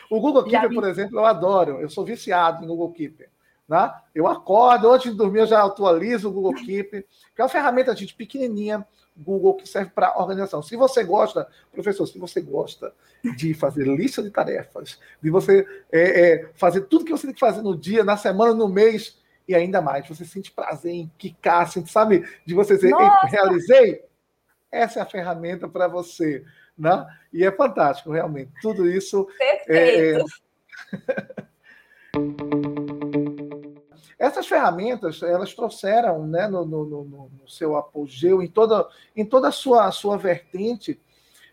O 0.08 0.20
Google 0.20 0.44
Keeper, 0.44 0.68
me... 0.68 0.74
por 0.76 0.84
exemplo, 0.84 1.18
eu 1.18 1.24
adoro. 1.24 1.80
Eu 1.80 1.90
sou 1.90 2.04
viciado 2.04 2.62
no 2.62 2.68
Google 2.68 2.92
Keeper. 2.92 3.28
Né? 3.68 3.92
Eu 4.14 4.28
acordo, 4.28 4.92
antes 4.92 5.10
de 5.10 5.16
dormir, 5.16 5.40
eu 5.40 5.46
já 5.46 5.64
atualizo 5.64 6.28
o 6.28 6.32
Google 6.32 6.54
Keep, 6.54 6.90
que 7.34 7.40
é 7.40 7.42
uma 7.42 7.48
ferramenta, 7.48 7.96
gente, 7.96 8.14
pequenininha, 8.14 8.86
Google 9.16 9.54
que 9.54 9.68
serve 9.68 9.90
para 9.90 10.18
organização. 10.18 10.62
Se 10.62 10.76
você 10.76 11.04
gosta, 11.04 11.46
professor, 11.72 12.06
se 12.06 12.18
você 12.18 12.40
gosta 12.40 12.92
de 13.36 13.54
fazer 13.54 13.86
lista 13.86 14.22
de 14.22 14.30
tarefas, 14.30 14.98
de 15.22 15.30
você 15.30 15.66
é, 15.92 16.32
é, 16.32 16.50
fazer 16.54 16.82
tudo 16.82 17.04
que 17.04 17.12
você 17.12 17.26
tem 17.26 17.34
que 17.34 17.40
fazer 17.40 17.62
no 17.62 17.76
dia, 17.76 18.02
na 18.02 18.16
semana, 18.16 18.54
no 18.54 18.68
mês, 18.68 19.18
e 19.46 19.54
ainda 19.54 19.80
mais, 19.80 20.08
você 20.08 20.24
sente 20.24 20.50
prazer 20.50 20.92
em 20.92 21.10
quicar, 21.16 21.70
sente, 21.70 21.90
sabe, 21.90 22.26
de 22.44 22.54
você 22.54 22.74
dizer, 22.74 22.92
realizei, 23.28 24.02
essa 24.70 24.98
é 24.98 25.02
a 25.02 25.06
ferramenta 25.06 25.68
para 25.68 25.86
você. 25.86 26.44
Né? 26.76 27.06
E 27.32 27.44
é 27.44 27.52
fantástico, 27.52 28.10
realmente. 28.10 28.50
Tudo 28.60 28.90
isso. 28.90 29.28
Perfeito. 29.38 30.24
É... 30.92 31.44
Essas 34.24 34.46
ferramentas, 34.46 35.22
elas 35.22 35.52
trouxeram 35.52 36.26
né, 36.26 36.48
no, 36.48 36.64
no, 36.64 36.84
no, 36.86 37.04
no 37.04 37.46
seu 37.46 37.76
apogeu, 37.76 38.42
em 38.42 38.48
toda, 38.48 38.88
em 39.14 39.22
toda 39.22 39.48
a 39.48 39.52
sua, 39.52 39.90
sua 39.90 40.16
vertente, 40.16 40.98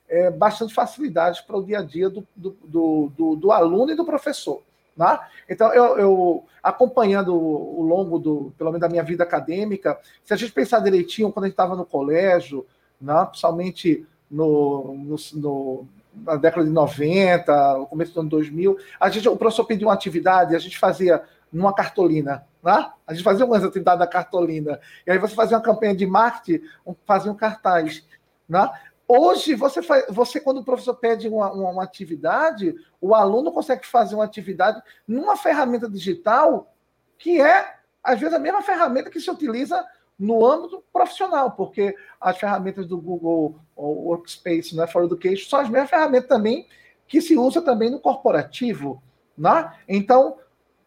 é, 0.07 0.31
bastante 0.31 0.73
facilidade 0.73 1.43
para 1.45 1.57
o 1.57 1.65
dia 1.65 1.79
a 1.79 1.83
dia 1.83 2.09
do, 2.09 2.25
do, 2.33 3.11
do, 3.13 3.35
do, 3.35 3.51
aluno 3.51 3.91
e 3.91 3.95
do 3.95 4.05
professor. 4.05 4.63
Né? 4.95 5.19
Então, 5.49 5.73
eu, 5.73 5.97
eu 5.97 6.45
acompanhando 6.63 7.35
o 7.35 7.81
longo 7.81 8.17
do, 8.17 8.53
pelo 8.57 8.69
menos 8.69 8.79
da 8.79 8.89
minha 8.89 9.03
vida 9.03 9.25
acadêmica, 9.25 9.99
se 10.23 10.33
a 10.33 10.37
gente 10.37 10.53
pensar 10.53 10.79
direitinho, 10.79 11.29
quando 11.29 11.43
a 11.43 11.47
gente 11.47 11.55
estava 11.55 11.75
no 11.75 11.85
colégio, 11.85 12.65
né, 13.01 13.25
principalmente 13.25 14.07
no, 14.29 14.93
no, 14.95 15.15
no, 15.33 15.87
na 16.23 16.37
década 16.37 16.65
de 16.65 16.71
90, 16.71 17.77
no 17.79 17.87
começo 17.87 18.13
do 18.13 18.21
ano 18.21 18.29
2000, 18.29 18.77
a 18.97 19.09
gente, 19.09 19.27
o 19.27 19.35
professor 19.35 19.65
pediu 19.65 19.89
uma 19.89 19.93
atividade, 19.93 20.55
a 20.55 20.59
gente 20.59 20.79
fazia 20.79 21.21
numa 21.51 21.73
cartolina. 21.73 22.45
Né? 22.63 22.91
A 23.05 23.13
gente 23.13 23.23
fazia 23.23 23.45
umas 23.45 23.63
atividades 23.63 23.99
da 23.99 24.07
cartolina. 24.07 24.79
E 25.05 25.11
aí 25.11 25.17
você 25.17 25.35
fazia 25.35 25.57
uma 25.57 25.63
campanha 25.63 25.95
de 25.95 26.05
marketing, 26.05 26.63
fazia 27.05 27.31
um 27.31 27.35
cartaz. 27.35 28.05
Né? 28.47 28.69
Hoje, 29.07 29.55
você, 29.55 29.81
faz, 29.81 30.05
você, 30.09 30.39
quando 30.39 30.61
o 30.61 30.63
professor 30.63 30.95
pede 30.95 31.27
uma, 31.27 31.51
uma, 31.51 31.69
uma, 31.69 31.83
atividade, 31.83 32.73
o 33.01 33.13
aluno 33.13 33.51
consegue 33.51 33.85
fazer 33.85 34.15
uma 34.15 34.23
atividade 34.23 34.81
numa 35.07 35.35
ferramenta 35.35 35.89
digital 35.89 36.73
que 37.17 37.41
é, 37.41 37.75
às 38.03 38.19
vezes, 38.19 38.33
a 38.33 38.39
mesma 38.39 38.61
ferramenta 38.61 39.09
que 39.09 39.19
se 39.19 39.29
utiliza 39.29 39.85
no 40.17 40.45
âmbito 40.45 40.83
profissional, 40.93 41.51
porque 41.51 41.95
as 42.21 42.37
ferramentas 42.37 42.85
do 42.85 42.97
Google 42.99 43.59
Workspace, 43.75 44.75
né, 44.75 44.87
For 44.87 45.03
Education, 45.03 45.49
são 45.49 45.59
as 45.59 45.69
mesmas 45.69 45.89
ferramentas 45.89 46.29
também 46.29 46.67
que 47.07 47.19
se 47.19 47.37
usa 47.37 47.61
também 47.61 47.89
no 47.89 47.99
corporativo. 47.99 49.03
Né? 49.37 49.73
Então, 49.89 50.37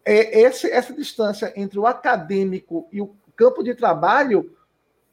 é, 0.04 0.40
esse, 0.40 0.70
essa 0.70 0.92
distância 0.92 1.52
entre 1.56 1.78
o 1.78 1.86
acadêmico 1.86 2.86
e 2.92 3.00
o 3.00 3.14
campo 3.36 3.62
de 3.62 3.74
trabalho 3.74 4.54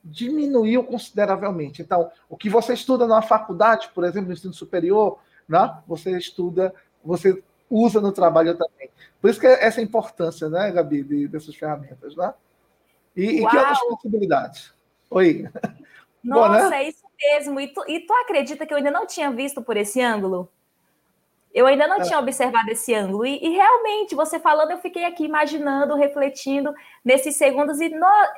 diminuiu 0.03 0.83
consideravelmente. 0.83 1.81
Então, 1.81 2.11
o 2.29 2.35
que 2.35 2.49
você 2.49 2.73
estuda 2.73 3.07
na 3.07 3.21
faculdade, 3.21 3.89
por 3.93 4.03
exemplo, 4.03 4.27
no 4.27 4.33
ensino 4.33 4.53
superior, 4.53 5.19
né, 5.47 5.77
você 5.87 6.17
estuda, 6.17 6.73
você 7.03 7.41
usa 7.69 8.01
no 8.01 8.11
trabalho 8.11 8.57
também. 8.57 8.89
Por 9.21 9.29
isso 9.29 9.39
que 9.39 9.47
é 9.47 9.63
essa 9.63 9.81
importância, 9.81 10.49
né, 10.49 10.71
Gabi, 10.71 11.03
de, 11.03 11.27
dessas 11.27 11.55
ferramentas, 11.55 12.15
né? 12.15 12.33
E, 13.15 13.23
e 13.23 13.47
que 13.47 13.57
outras 13.57 13.79
possibilidades? 13.79 14.73
Oi. 15.09 15.47
Nossa, 16.23 16.63
Bom, 16.65 16.69
né? 16.69 16.83
é 16.83 16.89
isso 16.89 17.03
mesmo. 17.19 17.59
E 17.59 17.67
tu, 17.67 17.83
e 17.87 17.99
tu 17.99 18.13
acredita 18.13 18.65
que 18.65 18.73
eu 18.73 18.77
ainda 18.77 18.91
não 18.91 19.05
tinha 19.05 19.31
visto 19.31 19.61
por 19.61 19.75
esse 19.75 20.01
ângulo? 20.01 20.49
Eu 21.53 21.67
ainda 21.67 21.87
não 21.87 21.97
é. 21.97 22.01
tinha 22.01 22.19
observado 22.19 22.69
esse 22.69 22.93
ângulo. 22.93 23.25
E, 23.25 23.37
e, 23.43 23.49
realmente, 23.49 24.15
você 24.15 24.39
falando, 24.39 24.71
eu 24.71 24.77
fiquei 24.77 25.03
aqui 25.03 25.25
imaginando, 25.25 25.95
refletindo 25.95 26.73
nesses 27.03 27.35
segundos. 27.35 27.79
E 27.79 27.91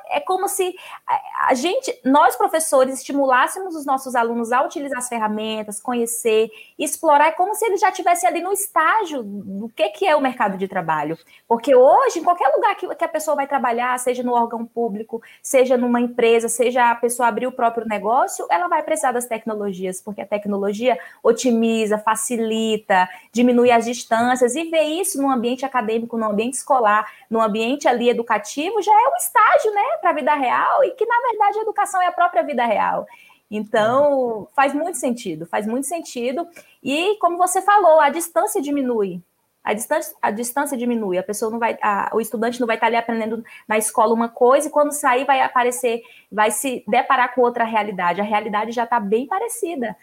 é 0.08 0.20
como 0.20 0.48
se 0.48 0.74
a, 1.06 1.48
a, 1.48 1.54
gente, 1.54 1.96
nós 2.04 2.36
professores, 2.36 2.98
estimulássemos 2.98 3.74
os 3.74 3.84
nossos 3.84 4.14
alunos 4.14 4.52
a 4.52 4.62
utilizar 4.62 4.98
as 4.98 5.08
ferramentas, 5.08 5.80
conhecer, 5.80 6.50
explorar. 6.78 7.28
É 7.28 7.32
como 7.32 7.54
se 7.54 7.64
eles 7.66 7.80
já 7.80 7.88
estivessem 7.88 8.28
ali 8.28 8.40
no 8.40 8.52
estágio 8.52 9.22
do 9.22 9.68
que, 9.68 9.88
que 9.90 10.06
é 10.06 10.14
o 10.16 10.20
mercado 10.20 10.56
de 10.56 10.68
trabalho. 10.68 11.18
Porque 11.46 11.74
hoje, 11.74 12.18
em 12.18 12.24
qualquer 12.24 12.48
lugar 12.54 12.74
que, 12.76 12.94
que 12.94 13.04
a 13.04 13.08
pessoa 13.08 13.36
vai 13.36 13.46
trabalhar, 13.46 13.98
seja 13.98 14.22
no 14.22 14.32
órgão 14.32 14.64
público, 14.64 15.22
seja 15.42 15.76
numa 15.76 16.00
empresa, 16.00 16.48
seja 16.48 16.90
a 16.90 16.94
pessoa 16.94 17.28
abrir 17.28 17.46
o 17.46 17.52
próprio 17.52 17.86
negócio, 17.86 18.46
ela 18.50 18.68
vai 18.68 18.82
precisar 18.82 19.12
das 19.12 19.26
tecnologias, 19.26 20.00
porque 20.00 20.20
a 20.20 20.26
tecnologia 20.26 20.98
otimiza, 21.22 21.98
facilita 21.98 23.08
diminui 23.32 23.70
as 23.70 23.84
distâncias 23.84 24.54
e 24.54 24.64
ver 24.64 24.82
isso 24.82 25.20
no 25.20 25.30
ambiente 25.30 25.64
acadêmico, 25.64 26.16
no 26.16 26.30
ambiente 26.30 26.54
escolar, 26.54 27.10
no 27.28 27.40
ambiente 27.40 27.88
ali 27.88 28.08
educativo, 28.08 28.53
já 28.82 28.92
é 28.92 29.08
um 29.08 29.16
estágio, 29.16 29.72
né, 29.72 29.96
para 30.00 30.10
a 30.10 30.14
vida 30.14 30.34
real 30.34 30.84
e 30.84 30.90
que 30.92 31.06
na 31.06 31.20
verdade 31.28 31.58
a 31.58 31.62
educação 31.62 32.00
é 32.00 32.06
a 32.06 32.12
própria 32.12 32.42
vida 32.42 32.64
real. 32.64 33.06
Então, 33.50 34.48
faz 34.54 34.74
muito 34.74 34.98
sentido, 34.98 35.46
faz 35.46 35.66
muito 35.66 35.86
sentido. 35.86 36.48
E 36.82 37.16
como 37.18 37.36
você 37.36 37.62
falou, 37.62 38.00
a 38.00 38.10
distância 38.10 38.60
diminui. 38.60 39.20
A 39.62 39.72
distância, 39.72 40.14
a 40.20 40.30
distância 40.30 40.76
diminui, 40.76 41.16
a 41.16 41.22
pessoa 41.22 41.50
não 41.50 41.58
vai, 41.58 41.78
a, 41.80 42.10
o 42.12 42.20
estudante 42.20 42.60
não 42.60 42.66
vai 42.66 42.76
estar 42.76 42.86
ali 42.86 42.96
aprendendo 42.96 43.42
na 43.66 43.78
escola 43.78 44.12
uma 44.12 44.28
coisa 44.28 44.68
e 44.68 44.70
quando 44.70 44.92
sair 44.92 45.24
vai 45.24 45.40
aparecer, 45.40 46.02
vai 46.30 46.50
se 46.50 46.84
deparar 46.86 47.34
com 47.34 47.40
outra 47.40 47.64
realidade. 47.64 48.20
A 48.20 48.24
realidade 48.24 48.72
já 48.72 48.84
está 48.84 49.00
bem 49.00 49.26
parecida. 49.26 49.96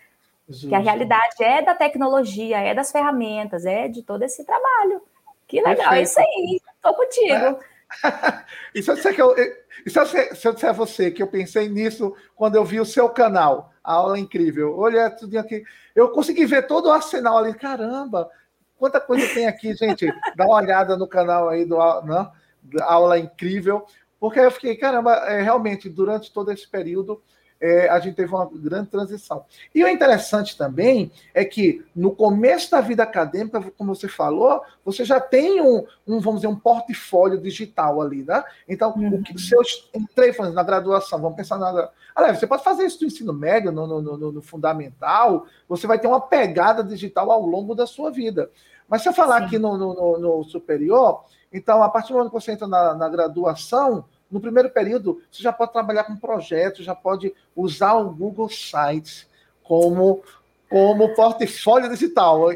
Justo. 0.49 0.67
Que 0.67 0.73
a 0.73 0.79
realidade 0.79 1.43
é 1.43 1.61
da 1.61 1.75
tecnologia, 1.75 2.57
é 2.57 2.73
das 2.73 2.91
ferramentas, 2.91 3.65
é 3.65 3.87
de 3.87 4.01
todo 4.01 4.23
esse 4.23 4.43
trabalho. 4.43 5.01
Que 5.47 5.61
legal, 5.61 5.93
é 5.93 6.01
isso 6.01 6.19
aí. 6.19 6.59
Estou 6.75 6.93
contigo. 6.95 7.33
É. 7.33 7.59
e 8.73 8.81
se 8.81 8.89
eu, 8.89 8.95
disser 8.95 9.15
que 9.15 9.21
eu, 9.21 9.35
se, 9.35 9.99
eu, 9.99 10.05
se 10.35 10.47
eu 10.47 10.53
disser 10.53 10.69
a 10.69 10.73
você 10.73 11.11
que 11.11 11.21
eu 11.21 11.27
pensei 11.27 11.67
nisso 11.67 12.15
quando 12.35 12.55
eu 12.55 12.65
vi 12.65 12.79
o 12.79 12.85
seu 12.85 13.09
canal, 13.09 13.71
a 13.83 13.93
aula 13.93 14.19
incrível. 14.19 14.77
Olha 14.77 15.09
tudo 15.09 15.37
aqui. 15.37 15.63
Eu 15.95 16.09
consegui 16.09 16.45
ver 16.45 16.67
todo 16.67 16.87
o 16.87 16.91
arsenal 16.91 17.37
ali. 17.37 17.53
Caramba, 17.53 18.29
quanta 18.77 18.99
coisa 18.99 19.33
tem 19.33 19.47
aqui, 19.47 19.73
gente. 19.73 20.05
Dá 20.35 20.45
uma 20.45 20.57
olhada 20.57 20.95
no 20.97 21.07
canal 21.07 21.49
aí 21.49 21.65
do 21.65 21.77
né, 22.03 22.31
da 22.63 22.85
aula 22.85 23.19
incrível. 23.19 23.85
Porque 24.19 24.39
eu 24.39 24.51
fiquei, 24.51 24.75
caramba, 24.75 25.15
é, 25.27 25.41
realmente, 25.41 25.89
durante 25.89 26.31
todo 26.31 26.51
esse 26.51 26.67
período, 26.67 27.23
é, 27.61 27.87
a 27.87 27.99
gente 27.99 28.15
teve 28.15 28.33
uma 28.33 28.49
grande 28.51 28.89
transição. 28.89 29.45
E 29.73 29.83
o 29.83 29.87
interessante 29.87 30.57
também 30.57 31.11
é 31.31 31.45
que 31.45 31.85
no 31.95 32.11
começo 32.11 32.71
da 32.71 32.81
vida 32.81 33.03
acadêmica, 33.03 33.61
como 33.77 33.93
você 33.93 34.07
falou, 34.07 34.63
você 34.83 35.05
já 35.05 35.19
tem 35.19 35.61
um, 35.61 35.85
um 36.07 36.19
vamos 36.19 36.41
dizer, 36.41 36.47
um 36.47 36.55
portfólio 36.55 37.39
digital 37.39 38.01
ali, 38.01 38.23
né? 38.23 38.43
Então, 38.67 38.93
uhum. 38.97 39.15
o 39.15 39.23
que, 39.23 39.39
se 39.39 39.55
eu 39.55 39.61
entrei 39.93 40.33
na 40.51 40.63
graduação, 40.63 41.21
vamos 41.21 41.37
pensar 41.37 41.59
na. 41.59 41.89
Aliás, 42.15 42.39
você 42.39 42.47
pode 42.47 42.63
fazer 42.63 42.85
isso 42.85 42.97
no 43.01 43.07
ensino 43.07 43.31
médio, 43.31 43.71
no, 43.71 43.85
no, 43.85 44.01
no, 44.01 44.31
no 44.31 44.41
fundamental, 44.41 45.45
você 45.69 45.85
vai 45.85 45.99
ter 45.99 46.07
uma 46.07 46.19
pegada 46.19 46.83
digital 46.83 47.29
ao 47.29 47.45
longo 47.45 47.75
da 47.75 47.85
sua 47.85 48.09
vida. 48.11 48.49
Mas 48.89 49.03
se 49.03 49.07
eu 49.07 49.13
falar 49.13 49.39
Sim. 49.39 49.45
aqui 49.45 49.57
no, 49.59 49.77
no, 49.77 50.17
no, 50.17 50.43
superior, 50.43 51.23
então, 51.53 51.83
a 51.83 51.89
partir 51.89 52.09
do 52.09 52.15
momento 52.15 52.31
que 52.31 52.41
você 52.41 52.51
entra 52.51 52.67
na, 52.67 52.95
na 52.95 53.07
graduação, 53.07 54.05
no 54.31 54.39
primeiro 54.39 54.69
período, 54.69 55.21
você 55.29 55.43
já 55.43 55.51
pode 55.51 55.73
trabalhar 55.73 56.05
com 56.05 56.15
projetos, 56.15 56.85
já 56.85 56.95
pode 56.95 57.33
usar 57.55 57.95
o 57.95 58.09
Google 58.09 58.49
Sites 58.49 59.27
como, 59.63 60.23
como 60.69 61.13
portfólio 61.13 61.89
digital. 61.89 62.51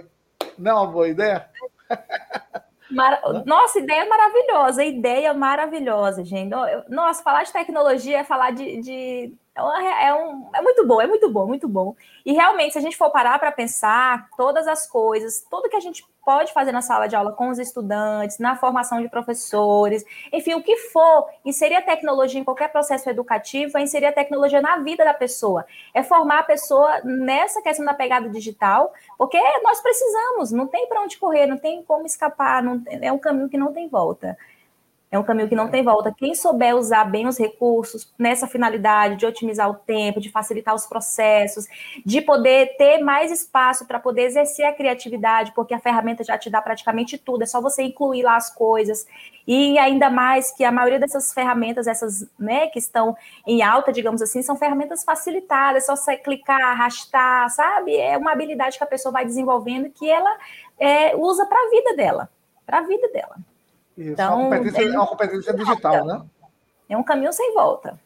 Não 0.57 0.71
é 0.71 0.73
uma 0.73 0.87
boa 0.87 1.07
ideia? 1.07 1.49
Mar... 2.89 3.21
Nossa, 3.45 3.79
ideia 3.79 4.07
maravilhosa, 4.07 4.83
ideia 4.83 5.33
maravilhosa, 5.33 6.23
gente. 6.23 6.51
Nossa, 6.87 7.21
falar 7.21 7.43
de 7.43 7.51
tecnologia 7.51 8.19
é 8.19 8.23
falar 8.23 8.51
de, 8.51 8.81
de 8.81 9.33
é, 9.57 10.07
é, 10.07 10.13
um, 10.13 10.49
é 10.53 10.61
muito 10.61 10.85
bom, 10.85 11.01
é 11.01 11.07
muito 11.07 11.29
bom, 11.29 11.47
muito 11.47 11.67
bom. 11.67 11.95
E 12.25 12.33
realmente, 12.33 12.73
se 12.73 12.77
a 12.77 12.81
gente 12.81 12.97
for 12.97 13.09
parar 13.09 13.39
para 13.39 13.51
pensar, 13.51 14.27
todas 14.35 14.67
as 14.67 14.85
coisas, 14.85 15.45
tudo 15.49 15.69
que 15.69 15.77
a 15.77 15.79
gente 15.79 16.05
pode 16.25 16.51
fazer 16.51 16.71
na 16.71 16.81
sala 16.81 17.07
de 17.07 17.15
aula 17.15 17.31
com 17.31 17.49
os 17.49 17.59
estudantes, 17.59 18.39
na 18.39 18.55
formação 18.57 19.01
de 19.01 19.07
professores, 19.07 20.03
enfim, 20.33 20.55
o 20.55 20.63
que 20.63 20.75
for, 20.75 21.29
inserir 21.45 21.75
a 21.75 21.81
tecnologia 21.81 22.41
em 22.41 22.43
qualquer 22.43 22.69
processo 22.69 23.09
educativo 23.09 23.77
é 23.77 23.81
inserir 23.81 24.07
a 24.07 24.11
tecnologia 24.11 24.59
na 24.59 24.77
vida 24.79 25.05
da 25.05 25.13
pessoa, 25.13 25.65
é 25.93 26.01
formar 26.01 26.39
a 26.39 26.43
pessoa 26.43 26.99
nessa 27.03 27.61
questão 27.61 27.85
da 27.85 27.93
pegada 27.93 28.27
digital, 28.27 28.91
porque 29.17 29.39
nós 29.63 29.79
precisamos, 29.81 30.51
não 30.51 30.67
tem 30.67 30.87
para 30.89 31.01
onde 31.01 31.17
correr, 31.17 31.45
não 31.45 31.57
tem 31.57 31.83
como 31.83 32.05
escapar, 32.05 32.61
não, 32.63 32.81
é 32.87 33.11
um 33.11 33.19
caminho 33.19 33.47
que 33.47 33.57
não 33.57 33.71
tem 33.71 33.87
volta. 33.87 34.35
É 35.15 35.19
um 35.19 35.23
caminho 35.23 35.47
que 35.47 35.55
não 35.55 35.69
tem 35.69 35.81
volta. 35.81 36.13
Quem 36.13 36.35
souber 36.35 36.75
usar 36.75 37.05
bem 37.05 37.25
os 37.25 37.37
recursos 37.37 38.13
nessa 38.19 38.47
finalidade 38.47 39.15
de 39.15 39.25
otimizar 39.25 39.69
o 39.69 39.75
tempo, 39.75 40.19
de 40.19 40.29
facilitar 40.29 40.75
os 40.75 40.85
processos, 40.85 41.67
de 42.05 42.19
poder 42.19 42.75
ter 42.77 42.99
mais 42.99 43.31
espaço 43.31 43.85
para 43.87 43.97
poder 43.97 44.23
exercer 44.23 44.65
a 44.65 44.73
criatividade, 44.73 45.53
porque 45.55 45.73
a 45.73 45.79
ferramenta 45.79 46.21
já 46.21 46.37
te 46.37 46.49
dá 46.49 46.61
praticamente 46.61 47.17
tudo, 47.17 47.43
é 47.43 47.45
só 47.45 47.61
você 47.61 47.83
incluir 47.83 48.23
lá 48.23 48.35
as 48.35 48.53
coisas. 48.53 49.07
E 49.47 49.77
ainda 49.79 50.09
mais 50.09 50.51
que 50.51 50.65
a 50.65 50.71
maioria 50.71 50.99
dessas 50.99 51.33
ferramentas, 51.33 51.87
essas 51.87 52.29
né, 52.37 52.67
que 52.67 52.79
estão 52.79 53.15
em 53.47 53.61
alta, 53.61 53.93
digamos 53.93 54.21
assim, 54.21 54.41
são 54.41 54.57
ferramentas 54.57 55.05
facilitadas, 55.05 55.83
é 55.83 55.85
só 55.85 55.95
você 55.95 56.17
clicar, 56.17 56.61
arrastar, 56.61 57.49
sabe? 57.51 57.95
É 57.95 58.17
uma 58.17 58.33
habilidade 58.33 58.77
que 58.77 58.83
a 58.83 58.87
pessoa 58.87 59.13
vai 59.13 59.23
desenvolvendo 59.23 59.89
que 59.89 60.09
ela 60.09 60.37
é, 60.77 61.15
usa 61.15 61.45
para 61.45 61.57
a 61.57 61.69
vida 61.69 61.95
dela, 61.95 62.29
para 62.65 62.79
a 62.79 62.81
vida 62.81 63.07
dela. 63.13 63.37
Isso, 63.97 64.11
então, 64.11 64.47
uma 64.47 64.57
competência, 64.57 64.87
é 64.87 64.97
uma 64.97 65.07
competência 65.07 65.53
digital, 65.53 66.05
né? 66.05 66.21
É 66.89 66.97
um 66.97 67.03
caminho 67.03 67.33
sem 67.33 67.53
volta. 67.53 67.99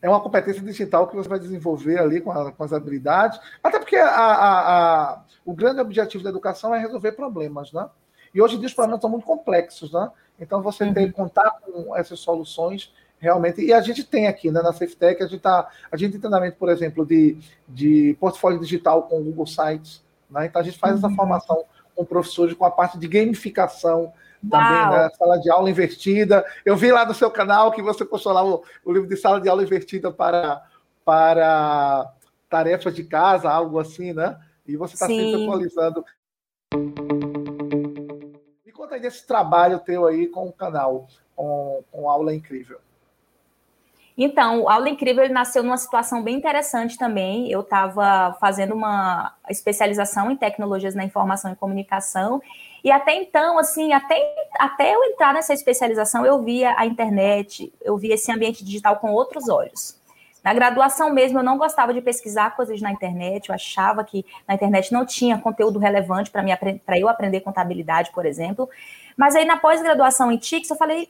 É 0.00 0.08
uma 0.08 0.20
competência 0.20 0.62
digital 0.62 1.08
que 1.08 1.16
você 1.16 1.28
vai 1.28 1.38
desenvolver 1.38 1.98
ali 1.98 2.20
com, 2.20 2.30
a, 2.30 2.52
com 2.52 2.62
as 2.62 2.72
habilidades, 2.72 3.40
até 3.62 3.78
porque 3.78 3.96
a, 3.96 4.08
a, 4.08 5.22
o 5.44 5.52
grande 5.52 5.80
objetivo 5.80 6.22
da 6.22 6.30
educação 6.30 6.74
é 6.74 6.78
resolver 6.78 7.12
problemas, 7.12 7.72
né? 7.72 7.88
E 8.32 8.40
hoje 8.40 8.56
em 8.56 8.58
dia 8.58 8.68
os 8.68 8.74
problemas 8.74 9.00
são 9.00 9.10
muito 9.10 9.24
complexos, 9.24 9.92
né? 9.92 10.10
Então 10.38 10.62
você 10.62 10.84
uhum. 10.84 10.94
tem 10.94 11.06
que 11.06 11.12
contar 11.12 11.50
com 11.62 11.96
essas 11.96 12.20
soluções 12.20 12.92
realmente. 13.18 13.62
E 13.62 13.72
a 13.72 13.80
gente 13.80 14.04
tem 14.04 14.26
aqui 14.26 14.50
né, 14.50 14.60
na 14.60 14.72
SafeTech, 14.72 15.22
a 15.22 15.26
gente, 15.26 15.40
tá, 15.40 15.68
a 15.90 15.96
gente 15.96 16.12
tem 16.12 16.20
treinamento, 16.20 16.56
por 16.58 16.68
exemplo, 16.68 17.04
de, 17.04 17.38
de 17.66 18.16
portfólio 18.20 18.60
digital 18.60 19.04
com 19.04 19.20
o 19.20 19.24
Google 19.24 19.46
Sites. 19.46 20.04
Né? 20.30 20.46
Então 20.46 20.60
a 20.60 20.64
gente 20.64 20.78
faz 20.78 20.92
uhum. 20.92 20.98
essa 21.06 21.16
formação 21.16 21.64
com 21.94 22.04
professores 22.04 22.54
com 22.54 22.64
a 22.64 22.70
parte 22.70 22.98
de 22.98 23.08
gamificação, 23.08 24.12
também, 24.50 24.90
né? 24.90 25.10
Sala 25.10 25.38
de 25.38 25.50
aula 25.50 25.70
invertida. 25.70 26.44
Eu 26.64 26.76
vi 26.76 26.90
lá 26.90 27.04
no 27.04 27.14
seu 27.14 27.30
canal 27.30 27.72
que 27.72 27.82
você 27.82 28.04
postou 28.04 28.32
lá 28.32 28.44
o, 28.44 28.62
o 28.84 28.92
livro 28.92 29.08
de 29.08 29.16
sala 29.16 29.40
de 29.40 29.48
aula 29.48 29.62
invertida 29.62 30.10
para, 30.10 30.62
para 31.04 32.12
tarefas 32.48 32.94
de 32.94 33.04
casa, 33.04 33.50
algo 33.50 33.78
assim, 33.78 34.12
né? 34.12 34.38
E 34.66 34.76
você 34.76 34.94
está 34.94 35.06
sempre 35.06 35.42
atualizando. 35.42 36.04
Me 38.64 38.72
conta 38.72 38.94
aí 38.94 39.00
desse 39.00 39.26
trabalho 39.26 39.78
teu 39.80 40.06
aí 40.06 40.26
com 40.26 40.48
o 40.48 40.52
canal, 40.52 41.06
com, 41.34 41.82
com 41.90 42.10
aula 42.10 42.34
incrível. 42.34 42.78
Então, 44.18 44.62
o 44.62 44.68
Aula 44.70 44.88
Incrível 44.88 45.24
ele 45.24 45.34
nasceu 45.34 45.62
numa 45.62 45.76
situação 45.76 46.22
bem 46.22 46.36
interessante 46.36 46.96
também. 46.96 47.50
Eu 47.50 47.60
estava 47.60 48.34
fazendo 48.40 48.74
uma 48.74 49.34
especialização 49.50 50.30
em 50.30 50.36
tecnologias 50.36 50.94
na 50.94 51.04
informação 51.04 51.52
e 51.52 51.56
comunicação, 51.56 52.40
e 52.86 52.92
até 52.92 53.16
então, 53.16 53.58
assim, 53.58 53.92
até, 53.92 54.16
até 54.60 54.94
eu 54.94 55.02
entrar 55.06 55.34
nessa 55.34 55.52
especialização, 55.52 56.24
eu 56.24 56.40
via 56.44 56.72
a 56.78 56.86
internet, 56.86 57.72
eu 57.82 57.96
via 57.96 58.14
esse 58.14 58.30
ambiente 58.30 58.64
digital 58.64 58.98
com 58.98 59.10
outros 59.10 59.48
olhos. 59.48 60.00
Na 60.44 60.54
graduação 60.54 61.12
mesmo, 61.12 61.40
eu 61.40 61.42
não 61.42 61.58
gostava 61.58 61.92
de 61.92 62.00
pesquisar 62.00 62.54
coisas 62.54 62.80
na 62.80 62.92
internet, 62.92 63.48
eu 63.48 63.54
achava 63.56 64.04
que 64.04 64.24
na 64.46 64.54
internet 64.54 64.92
não 64.92 65.04
tinha 65.04 65.36
conteúdo 65.36 65.80
relevante 65.80 66.30
para 66.30 66.96
eu 66.96 67.08
aprender 67.08 67.40
contabilidade, 67.40 68.12
por 68.12 68.24
exemplo. 68.24 68.70
Mas 69.16 69.34
aí 69.34 69.44
na 69.44 69.56
pós-graduação 69.56 70.30
em 70.30 70.36
TICS, 70.36 70.70
eu 70.70 70.76
falei, 70.76 71.08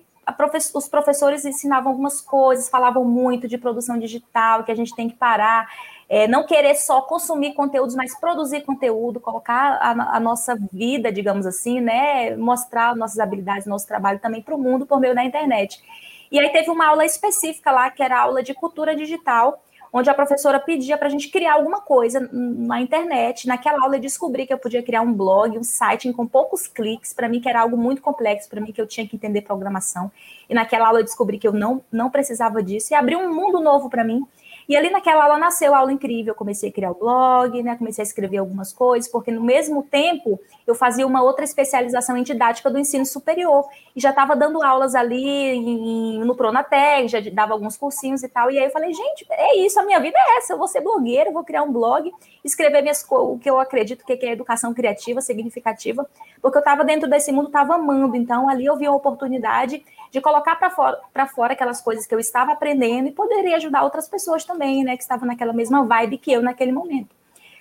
os 0.74 0.88
professores 0.88 1.44
ensinavam 1.44 1.92
algumas 1.92 2.22
coisas, 2.22 2.70
falavam 2.70 3.04
muito 3.04 3.46
de 3.46 3.58
produção 3.58 3.98
digital, 3.98 4.64
que 4.64 4.72
a 4.72 4.74
gente 4.74 4.96
tem 4.96 5.10
que 5.10 5.16
parar, 5.16 5.68
é, 6.08 6.28
não 6.28 6.46
querer 6.46 6.74
só 6.76 7.02
consumir 7.02 7.54
conteúdos, 7.54 7.94
mas 7.94 8.18
produzir 8.18 8.62
conteúdo, 8.62 9.18
colocar 9.18 9.78
a, 9.80 10.16
a, 10.16 10.20
nossa 10.20 10.56
vida, 10.72 11.10
digamos 11.10 11.46
assim, 11.46 11.80
né, 11.80 12.36
mostrar 12.36 12.94
nossas 12.94 13.18
habilidades, 13.18 13.66
nosso 13.66 13.86
trabalho 13.86 14.20
também 14.20 14.40
para 14.40 14.54
o 14.54 14.58
mundo 14.58 14.86
por 14.86 15.00
meio 15.00 15.14
da 15.14 15.24
internet. 15.24 15.82
E 16.30 16.38
aí 16.38 16.48
teve 16.50 16.70
uma 16.70 16.86
aula 16.86 17.04
específica 17.04 17.72
lá, 17.72 17.90
que 17.90 18.02
era 18.02 18.18
a 18.18 18.22
aula 18.22 18.42
de 18.42 18.54
cultura 18.54 18.94
digital, 18.94 19.60
onde 19.92 20.10
a 20.10 20.14
professora 20.14 20.60
pedia 20.60 20.98
para 20.98 21.06
a 21.06 21.10
gente 21.10 21.28
criar 21.28 21.54
alguma 21.54 21.80
coisa 21.80 22.28
na 22.32 22.80
internet. 22.80 23.46
Naquela 23.46 23.82
aula 23.82 23.96
eu 23.96 24.00
descobri 24.00 24.46
que 24.46 24.52
eu 24.52 24.58
podia 24.58 24.82
criar 24.82 25.00
um 25.00 25.12
blog, 25.12 25.56
um 25.58 25.64
site 25.64 26.12
com 26.12 26.26
poucos 26.26 26.66
cliques, 26.66 27.12
para 27.12 27.28
mim 27.28 27.40
que 27.40 27.48
era 27.48 27.60
algo 27.60 27.76
muito 27.76 28.02
complexo, 28.02 28.48
para 28.48 28.60
mim 28.60 28.72
que 28.72 28.80
eu 28.80 28.86
tinha 28.86 29.06
que 29.06 29.16
entender 29.16 29.42
programação. 29.42 30.10
E 30.50 30.54
naquela 30.54 30.88
aula 30.88 31.00
eu 31.00 31.04
descobri 31.04 31.38
que 31.38 31.48
eu 31.48 31.52
não, 31.52 31.82
não 31.90 32.10
precisava 32.10 32.62
disso 32.62 32.92
e 32.92 32.94
abriu 32.94 33.18
um 33.18 33.34
mundo 33.34 33.60
novo 33.60 33.88
para 33.88 34.04
mim. 34.04 34.26
E 34.68 34.76
ali 34.76 34.90
naquela 34.90 35.24
aula 35.24 35.38
nasceu 35.38 35.74
a 35.74 35.78
aula 35.78 35.92
incrível. 35.92 36.32
Eu 36.32 36.36
comecei 36.36 36.70
a 36.70 36.72
criar 36.72 36.90
o 36.90 36.94
blog, 36.94 37.62
né? 37.62 37.76
Comecei 37.76 38.02
a 38.02 38.06
escrever 38.06 38.38
algumas 38.38 38.72
coisas, 38.72 39.10
porque 39.10 39.30
no 39.30 39.40
mesmo 39.40 39.82
tempo 39.82 40.40
eu 40.66 40.74
fazia 40.74 41.06
uma 41.06 41.22
outra 41.22 41.44
especialização 41.44 42.16
em 42.16 42.22
didática 42.22 42.68
do 42.68 42.78
ensino 42.78 43.06
superior. 43.06 43.64
E 43.94 44.00
já 44.00 44.10
estava 44.10 44.34
dando 44.34 44.62
aulas 44.62 44.94
ali 44.94 45.24
em, 45.24 46.18
no 46.18 46.34
Pronatec, 46.34 47.08
já 47.08 47.20
dava 47.32 47.52
alguns 47.52 47.76
cursinhos 47.76 48.22
e 48.22 48.28
tal. 48.28 48.50
E 48.50 48.58
aí 48.58 48.64
eu 48.64 48.70
falei, 48.70 48.92
gente, 48.92 49.24
é 49.30 49.58
isso, 49.58 49.78
a 49.78 49.84
minha 49.84 50.00
vida 50.00 50.16
é 50.18 50.38
essa. 50.38 50.54
Eu 50.54 50.58
vou 50.58 50.66
ser 50.66 50.80
blogueira, 50.80 51.30
vou 51.30 51.44
criar 51.44 51.62
um 51.62 51.72
blog, 51.72 52.12
escrever 52.44 52.82
minhas, 52.82 53.06
o 53.08 53.38
que 53.38 53.48
eu 53.48 53.60
acredito 53.60 54.04
que 54.04 54.12
é 54.12 54.32
educação 54.32 54.74
criativa, 54.74 55.20
significativa, 55.20 56.08
porque 56.42 56.58
eu 56.58 56.60
estava 56.60 56.84
dentro 56.84 57.08
desse 57.08 57.30
mundo, 57.30 57.46
estava 57.46 57.74
amando. 57.76 58.16
Então 58.16 58.48
ali 58.48 58.66
eu 58.66 58.76
vi 58.76 58.88
uma 58.88 58.96
oportunidade 58.96 59.84
de 60.10 60.20
colocar 60.20 60.56
para 60.56 60.70
fora, 60.70 60.98
fora 61.34 61.52
aquelas 61.52 61.80
coisas 61.80 62.06
que 62.06 62.14
eu 62.14 62.18
estava 62.18 62.52
aprendendo 62.52 63.08
e 63.08 63.12
poderia 63.12 63.56
ajudar 63.56 63.82
outras 63.82 64.08
pessoas 64.08 64.44
também, 64.44 64.84
né, 64.84 64.96
que 64.96 65.02
estavam 65.02 65.26
naquela 65.26 65.52
mesma 65.52 65.84
vibe 65.84 66.18
que 66.18 66.32
eu 66.32 66.42
naquele 66.42 66.72
momento. 66.72 67.14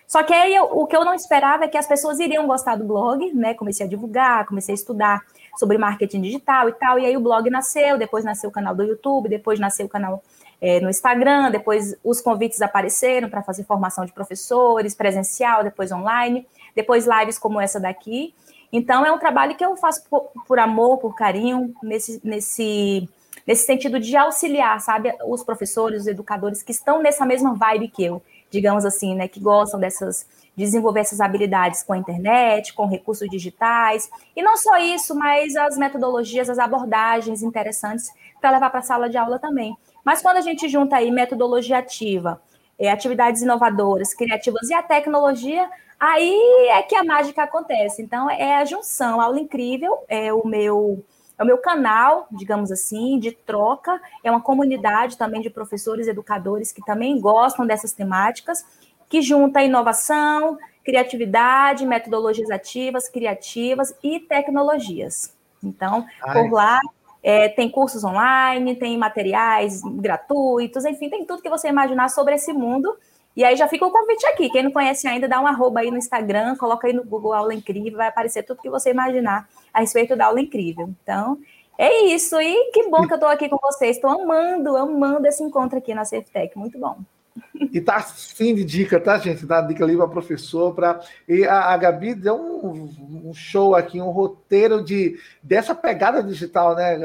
Só 0.08 0.22
que 0.22 0.34
aí 0.34 0.54
eu, 0.54 0.66
o 0.66 0.86
que 0.86 0.96
eu 0.96 1.04
não 1.04 1.14
esperava 1.14 1.66
é 1.66 1.68
que 1.68 1.78
as 1.78 1.88
pessoas 1.88 2.20
iriam 2.20 2.46
gostar 2.46 2.76
do 2.76 2.84
blog, 2.84 3.34
né? 3.34 3.56
Comecei 3.56 3.86
a 3.86 3.90
divulgar, 3.90 4.46
comecei 4.46 4.74
a 4.74 4.76
estudar 4.76 5.22
sobre 5.58 5.78
marketing 5.78 6.22
digital 6.22 6.70
e 6.70 6.74
tal, 6.74 7.00
e 7.00 7.06
aí 7.06 7.18
o 7.18 7.22
blog 7.22 7.50
nasceu, 7.50 7.98
depois 7.98 8.24
nasceu 8.24 8.50
o 8.50 8.54
canal 8.54 8.76
do 8.76 8.84
YouTube, 8.84 9.30
depois 9.30 9.60
nasceu 9.60 9.86
o 9.86 9.90
canal 9.90 10.22
é, 10.62 10.80
no 10.80 10.90
Instagram, 10.90 11.50
depois 11.50 11.96
os 12.04 12.22
convites 12.22 12.62
apareceram 12.62 13.30
para 13.30 13.42
fazer 13.42 13.64
formação 13.64 14.06
de 14.06 14.12
professores, 14.12 14.94
presencial, 14.94 15.64
depois 15.64 15.92
online, 15.92 16.46
depois 16.76 17.08
lives 17.08 17.40
como 17.40 17.60
essa 17.60 17.80
daqui. 17.80 18.34
Então, 18.72 19.06
é 19.06 19.12
um 19.12 19.18
trabalho 19.18 19.56
que 19.56 19.66
eu 19.66 19.76
faço 19.76 20.04
por, 20.10 20.30
por 20.48 20.60
amor, 20.60 20.98
por 20.98 21.16
carinho, 21.16 21.74
nesse, 21.82 22.20
nesse, 22.24 23.10
nesse 23.46 23.66
sentido 23.66 24.00
de 24.00 24.16
auxiliar, 24.16 24.80
sabe, 24.82 25.14
os 25.26 25.44
professores, 25.44 26.02
os 26.02 26.08
educadores 26.08 26.64
que 26.64 26.72
estão 26.72 27.02
nessa 27.02 27.26
mesma 27.26 27.54
vibe 27.54 27.90
que 27.90 28.04
eu, 28.04 28.22
digamos 28.50 28.86
assim, 28.86 29.16
né, 29.16 29.28
que 29.28 29.40
gostam 29.40 29.80
dessas 29.80 30.26
desenvolver 30.56 31.02
essas 31.02 31.20
habilidades 31.20 31.84
com 31.84 31.94
a 31.94 31.98
internet, 31.98 32.74
com 32.74 32.88
recursos 32.88 33.30
digitais, 33.30 34.10
e 34.36 34.42
não 34.42 34.56
só 34.56 34.78
isso, 34.78 35.14
mas 35.14 35.56
as 35.56 35.78
metodologias, 35.78 36.50
as 36.50 36.58
abordagens 36.58 37.44
interessantes 37.44 38.10
para 38.40 38.52
levar 38.52 38.70
para 38.70 38.80
a 38.80 38.84
sala 38.84 39.10
de 39.10 39.18
aula 39.18 39.38
também. 39.38 39.76
Mas 40.04 40.22
quando 40.22 40.38
a 40.38 40.42
gente 40.42 40.70
junta 40.70 40.96
aí 40.96 41.12
metodologia 41.12 41.80
ativa, 41.80 42.42
é, 42.80 42.92
atividades 42.92 43.42
inovadoras, 43.42 44.14
criativas 44.14 44.70
e 44.70 44.74
a 44.74 44.84
tecnologia, 44.84 45.70
Aí 46.00 46.68
é 46.70 46.82
que 46.84 46.96
a 46.96 47.04
mágica 47.04 47.44
acontece. 47.44 48.02
Então, 48.02 48.30
é 48.30 48.58
a 48.58 48.66
junção, 48.66 49.22
aula 49.22 49.40
incrível, 49.40 50.00
é 50.08 50.34
o 50.34 50.46
meu 50.46 51.04
é 51.38 51.44
o 51.44 51.46
meu 51.46 51.58
canal, 51.58 52.28
digamos 52.32 52.72
assim, 52.72 53.20
de 53.20 53.34
troca, 53.34 54.00
é 54.24 54.32
uma 54.32 54.42
comunidade 54.42 55.18
também 55.18 55.42
de 55.42 55.50
professores, 55.50 56.08
educadores 56.08 56.72
que 56.72 56.82
também 56.86 57.20
gostam 57.20 57.68
dessas 57.68 57.92
temáticas, 57.92 58.66
que 59.10 59.22
junta 59.22 59.62
inovação, 59.62 60.58
criatividade, 60.82 61.86
metodologias 61.86 62.50
ativas, 62.50 63.10
criativas 63.10 63.94
e 64.02 64.20
tecnologias. 64.22 65.36
Então, 65.62 66.06
Ai. 66.24 66.34
por 66.34 66.54
lá 66.54 66.80
é, 67.22 67.50
tem 67.50 67.70
cursos 67.70 68.04
online, 68.04 68.76
tem 68.76 68.98
materiais 68.98 69.82
gratuitos, 69.84 70.86
enfim, 70.86 71.10
tem 71.10 71.26
tudo 71.26 71.42
que 71.42 71.50
você 71.50 71.68
imaginar 71.68 72.10
sobre 72.10 72.36
esse 72.36 72.54
mundo 72.54 72.96
e 73.36 73.44
aí 73.44 73.56
já 73.56 73.68
fica 73.68 73.86
o 73.86 73.92
convite 73.92 74.26
aqui. 74.28 74.50
Quem 74.50 74.64
não 74.64 74.72
conhece 74.72 75.08
ainda, 75.08 75.28
dá 75.28 75.42
um 75.42 75.48
arroba 75.48 75.82
aí 75.82 75.92
no 75.92 75.98
Instagram, 75.98 76.56
coloca 76.56 76.88
aí 76.88 76.94
no 76.94 77.04
Google 77.04 77.34
Aula 77.34 77.54
Incrível, 77.54 77.98
vai 77.98 78.08
aparecer 78.08 78.44
tudo 78.44 78.62
que 78.62 78.70
você 78.70 78.92
imaginar 78.92 79.48
a 79.74 79.82
respeito 79.82 80.16
da 80.16 80.28
aula 80.28 80.40
incrível. 80.40 80.90
Então, 81.04 81.38
é 81.78 82.06
isso. 82.06 82.40
E 82.40 82.72
que 82.72 82.90
bom 82.90 83.06
que 83.06 83.14
eu 83.14 83.18
estou 83.18 83.30
aqui 83.30 83.50
com 83.50 83.58
vocês. 83.58 83.98
Estou 83.98 84.10
amando, 84.10 84.78
amando 84.78 85.28
esse 85.28 85.44
encontro 85.44 85.78
aqui 85.78 85.94
na 85.94 86.06
SafeTech. 86.06 86.58
Muito 86.58 86.80
bom. 86.80 87.00
E 87.72 87.80
tá 87.80 88.02
sim 88.02 88.54
de 88.54 88.64
dica, 88.64 89.00
tá, 89.00 89.18
gente? 89.18 89.46
Dá 89.46 89.62
dica 89.62 89.84
ali 89.84 89.96
para 89.96 90.08
professor. 90.08 90.74
Pra... 90.74 91.00
E 91.28 91.46
a, 91.46 91.74
a 91.74 91.78
Gabi 91.78 92.14
deu 92.14 92.36
um, 92.36 93.30
um, 93.30 93.34
show 93.34 93.76
aqui, 93.76 94.02
um 94.02 94.10
roteiro 94.10 94.84
de 94.84 95.18
dessa 95.42 95.74
pegada 95.74 96.22
digital, 96.24 96.76
né, 96.76 96.98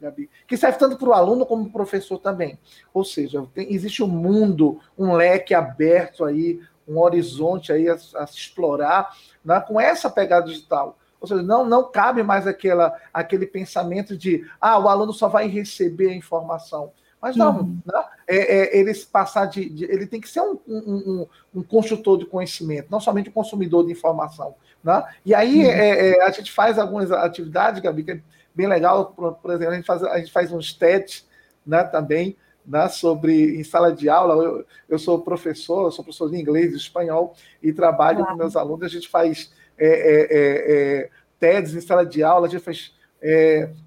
Gabi? 0.00 0.30
Que 0.46 0.56
serve 0.56 0.78
tanto 0.78 0.96
para 0.96 1.08
o 1.08 1.12
aluno 1.12 1.46
como 1.46 1.64
para 1.64 1.70
o 1.70 1.72
professor 1.72 2.18
também. 2.18 2.58
Ou 2.92 3.04
seja, 3.04 3.44
tem, 3.54 3.72
existe 3.72 4.02
um 4.02 4.08
mundo, 4.08 4.80
um 4.98 5.12
leque 5.12 5.54
aberto 5.54 6.24
aí, 6.24 6.60
um 6.86 6.98
horizonte 6.98 7.72
aí 7.72 7.88
a, 7.88 7.94
a 7.94 8.26
se 8.26 8.38
explorar 8.38 9.14
né, 9.44 9.60
com 9.60 9.80
essa 9.80 10.10
pegada 10.10 10.46
digital. 10.46 10.98
Ou 11.20 11.26
seja, 11.26 11.42
não, 11.42 11.64
não 11.64 11.90
cabe 11.90 12.22
mais 12.22 12.46
aquela, 12.46 12.94
aquele 13.12 13.46
pensamento 13.46 14.16
de 14.16 14.46
ah, 14.60 14.78
o 14.78 14.88
aluno 14.88 15.12
só 15.12 15.28
vai 15.28 15.48
receber 15.48 16.10
a 16.10 16.14
informação. 16.14 16.92
Mas 17.20 17.34
não, 17.34 17.60
uhum. 17.60 17.78
né? 17.84 18.04
é, 18.26 18.36
é, 18.36 18.78
ele 18.78 18.94
passar 19.06 19.46
de, 19.46 19.68
de, 19.68 19.84
Ele 19.84 20.06
tem 20.06 20.20
que 20.20 20.28
ser 20.28 20.40
um, 20.40 20.58
um, 20.66 20.76
um, 20.76 21.26
um, 21.56 21.62
construtor 21.62 22.18
de 22.18 22.26
conhecimento, 22.26 22.88
não 22.90 23.00
somente 23.00 23.30
um 23.30 23.32
consumidor 23.32 23.86
de 23.86 23.92
informação. 23.92 24.54
Né? 24.82 25.02
E 25.24 25.34
aí 25.34 25.64
uhum. 25.64 25.70
é, 25.70 26.10
é, 26.10 26.22
a 26.22 26.30
gente 26.30 26.52
faz 26.52 26.78
algumas 26.78 27.10
atividades, 27.10 27.80
Gabi, 27.80 28.04
que 28.04 28.12
é 28.12 28.20
bem 28.54 28.66
legal. 28.66 29.06
Por, 29.06 29.34
por, 29.34 29.50
exemplo, 29.52 29.72
a 29.72 29.76
gente 29.76 29.86
faz, 29.86 30.02
a 30.02 30.18
gente 30.18 30.32
faz 30.32 30.52
uns 30.52 30.72
TEDs 30.72 31.26
né, 31.66 31.84
também. 31.84 32.36
Né, 32.68 32.88
sobre 32.88 33.60
em 33.60 33.62
sala 33.62 33.92
de 33.92 34.08
aula, 34.08 34.42
eu, 34.42 34.66
eu 34.88 34.98
sou 34.98 35.20
professor, 35.20 35.84
eu 35.84 35.92
sou 35.92 36.04
professor 36.04 36.28
de 36.28 36.36
inglês 36.36 36.72
e 36.72 36.76
espanhol 36.76 37.32
e 37.62 37.72
trabalho 37.72 38.18
claro. 38.18 38.32
com 38.32 38.38
meus 38.38 38.56
alunos. 38.56 38.84
A 38.84 38.88
gente 38.88 39.08
faz 39.08 39.52
é, 39.78 39.86
é, 39.86 40.26
é, 40.32 41.10
TEDs 41.38 41.74
em 41.76 41.80
sala 41.80 42.04
de 42.04 42.24
aula, 42.24 42.48
a 42.48 42.50
gente 42.50 42.64
faz 42.64 42.92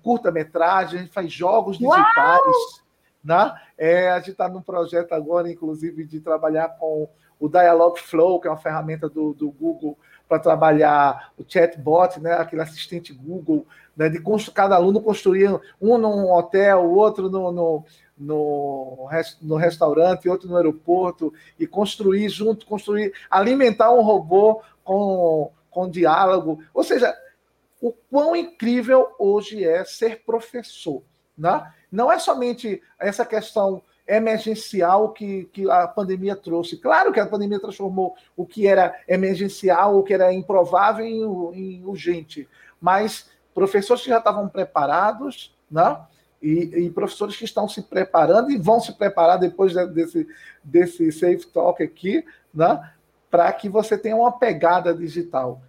curta-metragem, 0.01 0.99
a 0.99 1.01
gente 1.03 1.11
faz 1.11 1.29
jogos 1.29 1.77
digitais. 1.77 2.15
Uau! 2.15 2.88
Né? 3.29 3.53
É, 3.77 4.09
a 4.09 4.17
gente 4.17 4.31
está 4.31 4.49
num 4.49 4.59
projeto 4.59 5.11
agora, 5.13 5.51
inclusive, 5.51 6.03
de 6.03 6.19
trabalhar 6.19 6.69
com 6.79 7.07
o 7.39 7.47
Dialog 7.47 7.99
Flow, 7.99 8.41
que 8.41 8.47
é 8.47 8.49
uma 8.49 8.57
ferramenta 8.57 9.07
do, 9.07 9.35
do 9.35 9.51
Google 9.51 9.95
para 10.27 10.39
trabalhar 10.39 11.31
o 11.37 11.45
chatbot, 11.47 12.19
né, 12.19 12.33
aquele 12.33 12.63
assistente 12.63 13.13
Google, 13.13 13.67
né, 13.95 14.09
de 14.09 14.19
cada 14.51 14.75
aluno 14.75 14.99
construir 14.99 15.47
um 15.79 15.95
num 15.99 16.31
hotel, 16.31 16.89
outro 16.89 17.29
no, 17.29 17.51
no, 17.51 17.85
no, 18.17 19.09
no 19.43 19.55
restaurante, 19.57 20.27
outro 20.27 20.49
no 20.49 20.57
aeroporto, 20.57 21.31
e 21.59 21.67
construir 21.67 22.29
junto, 22.29 22.65
construir, 22.65 23.13
alimentar 23.29 23.91
um 23.91 24.01
robô 24.01 24.63
com, 24.83 25.51
com 25.69 25.87
diálogo. 25.87 26.63
Ou 26.73 26.83
seja, 26.83 27.15
o 27.79 27.91
quão 28.09 28.35
incrível 28.35 29.07
hoje 29.19 29.63
é 29.63 29.85
ser 29.85 30.23
professor. 30.25 31.03
Né? 31.37 31.63
Não 31.91 32.11
é 32.11 32.19
somente 32.19 32.81
essa 32.99 33.25
questão 33.25 33.81
emergencial 34.09 35.09
que, 35.09 35.45
que 35.53 35.69
a 35.69 35.87
pandemia 35.87 36.35
trouxe. 36.35 36.77
Claro 36.77 37.13
que 37.13 37.19
a 37.19 37.27
pandemia 37.27 37.59
transformou 37.59 38.15
o 38.35 38.45
que 38.45 38.65
era 38.65 38.95
emergencial, 39.07 39.97
o 39.97 40.03
que 40.03 40.13
era 40.13 40.33
improvável 40.33 41.05
em, 41.05 41.21
em 41.53 41.85
urgente, 41.85 42.49
mas 42.81 43.29
professores 43.53 44.03
que 44.03 44.09
já 44.09 44.17
estavam 44.17 44.49
preparados, 44.49 45.55
né? 45.69 45.99
E, 46.41 46.85
e, 46.85 46.89
professores 46.89 47.35
que 47.35 47.43
estão 47.43 47.67
se 47.67 47.81
preparando 47.81 48.49
e 48.49 48.57
vão 48.57 48.79
se 48.79 48.93
preparar 48.93 49.37
depois 49.37 49.73
desse, 49.89 50.25
desse 50.63 51.11
Safe 51.11 51.45
Talk 51.47 51.83
aqui, 51.83 52.25
né? 52.53 52.91
Para 53.29 53.51
que 53.51 53.67
você 53.67 53.97
tenha 53.97 54.15
uma 54.15 54.31
pegada 54.31 54.93
digital. 54.93 55.61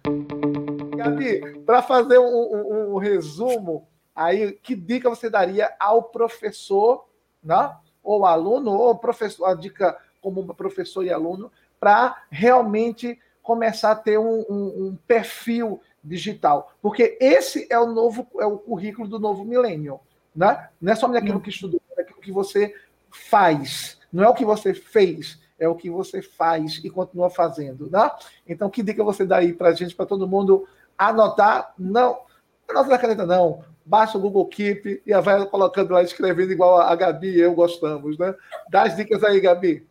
Gabi, 0.95 1.59
para 1.65 1.81
fazer 1.81 2.17
um, 2.19 2.23
um, 2.23 2.93
um 2.93 2.97
resumo, 2.97 3.85
Aí, 4.15 4.53
que 4.53 4.75
dica 4.75 5.09
você 5.09 5.29
daria 5.29 5.73
ao 5.79 6.03
professor, 6.03 7.05
né? 7.43 7.75
ou 8.03 8.25
aluno, 8.25 8.71
ou 8.71 8.95
professor, 8.95 9.45
a 9.45 9.53
dica 9.53 9.97
como 10.21 10.53
professor 10.53 11.03
e 11.03 11.11
aluno, 11.11 11.51
para 11.79 12.23
realmente 12.29 13.19
começar 13.41 13.91
a 13.91 13.95
ter 13.95 14.19
um, 14.19 14.45
um, 14.49 14.87
um, 14.87 14.97
perfil 15.07 15.81
digital. 16.03 16.71
Porque 16.81 17.17
esse 17.19 17.67
é 17.69 17.79
o 17.79 17.87
novo, 17.87 18.27
é 18.39 18.45
o 18.45 18.57
currículo 18.57 19.07
do 19.07 19.19
novo 19.19 19.43
milênio. 19.43 19.99
Né? 20.35 20.69
Não 20.79 20.93
é 20.93 20.95
só 20.95 21.07
aquilo 21.07 21.41
que 21.41 21.49
estudou, 21.49 21.81
é 21.97 22.01
aquilo 22.01 22.21
que 22.21 22.31
você 22.31 22.75
faz. 23.09 23.99
Não 24.11 24.23
é 24.23 24.29
o 24.29 24.33
que 24.33 24.45
você 24.45 24.73
fez, 24.73 25.39
é 25.59 25.67
o 25.67 25.75
que 25.75 25.89
você 25.89 26.21
faz 26.21 26.79
e 26.83 26.89
continua 26.89 27.29
fazendo. 27.29 27.89
Né? 27.89 28.11
Então, 28.47 28.69
que 28.69 28.83
dica 28.83 29.03
você 29.03 29.25
dá 29.25 29.37
aí 29.37 29.53
para 29.53 29.69
a 29.69 29.73
gente, 29.73 29.95
para 29.95 30.05
todo 30.05 30.27
mundo 30.27 30.67
anotar? 30.97 31.73
Não, 31.77 32.21
anota 32.69 32.89
na 32.89 32.97
caneta, 32.97 33.25
não. 33.25 33.63
Baixa 33.91 34.17
o 34.17 34.21
Google 34.21 34.45
Keep 34.45 35.03
e 35.05 35.13
vai 35.19 35.45
colocando 35.47 35.91
lá, 35.91 36.01
escrevendo 36.01 36.53
igual 36.53 36.79
a 36.79 36.95
Gabi 36.95 37.35
e 37.35 37.41
eu 37.41 37.53
gostamos. 37.53 38.17
Né? 38.17 38.33
Dá 38.69 38.83
as 38.83 38.95
dicas 38.95 39.21
aí, 39.21 39.41
Gabi. 39.41 39.85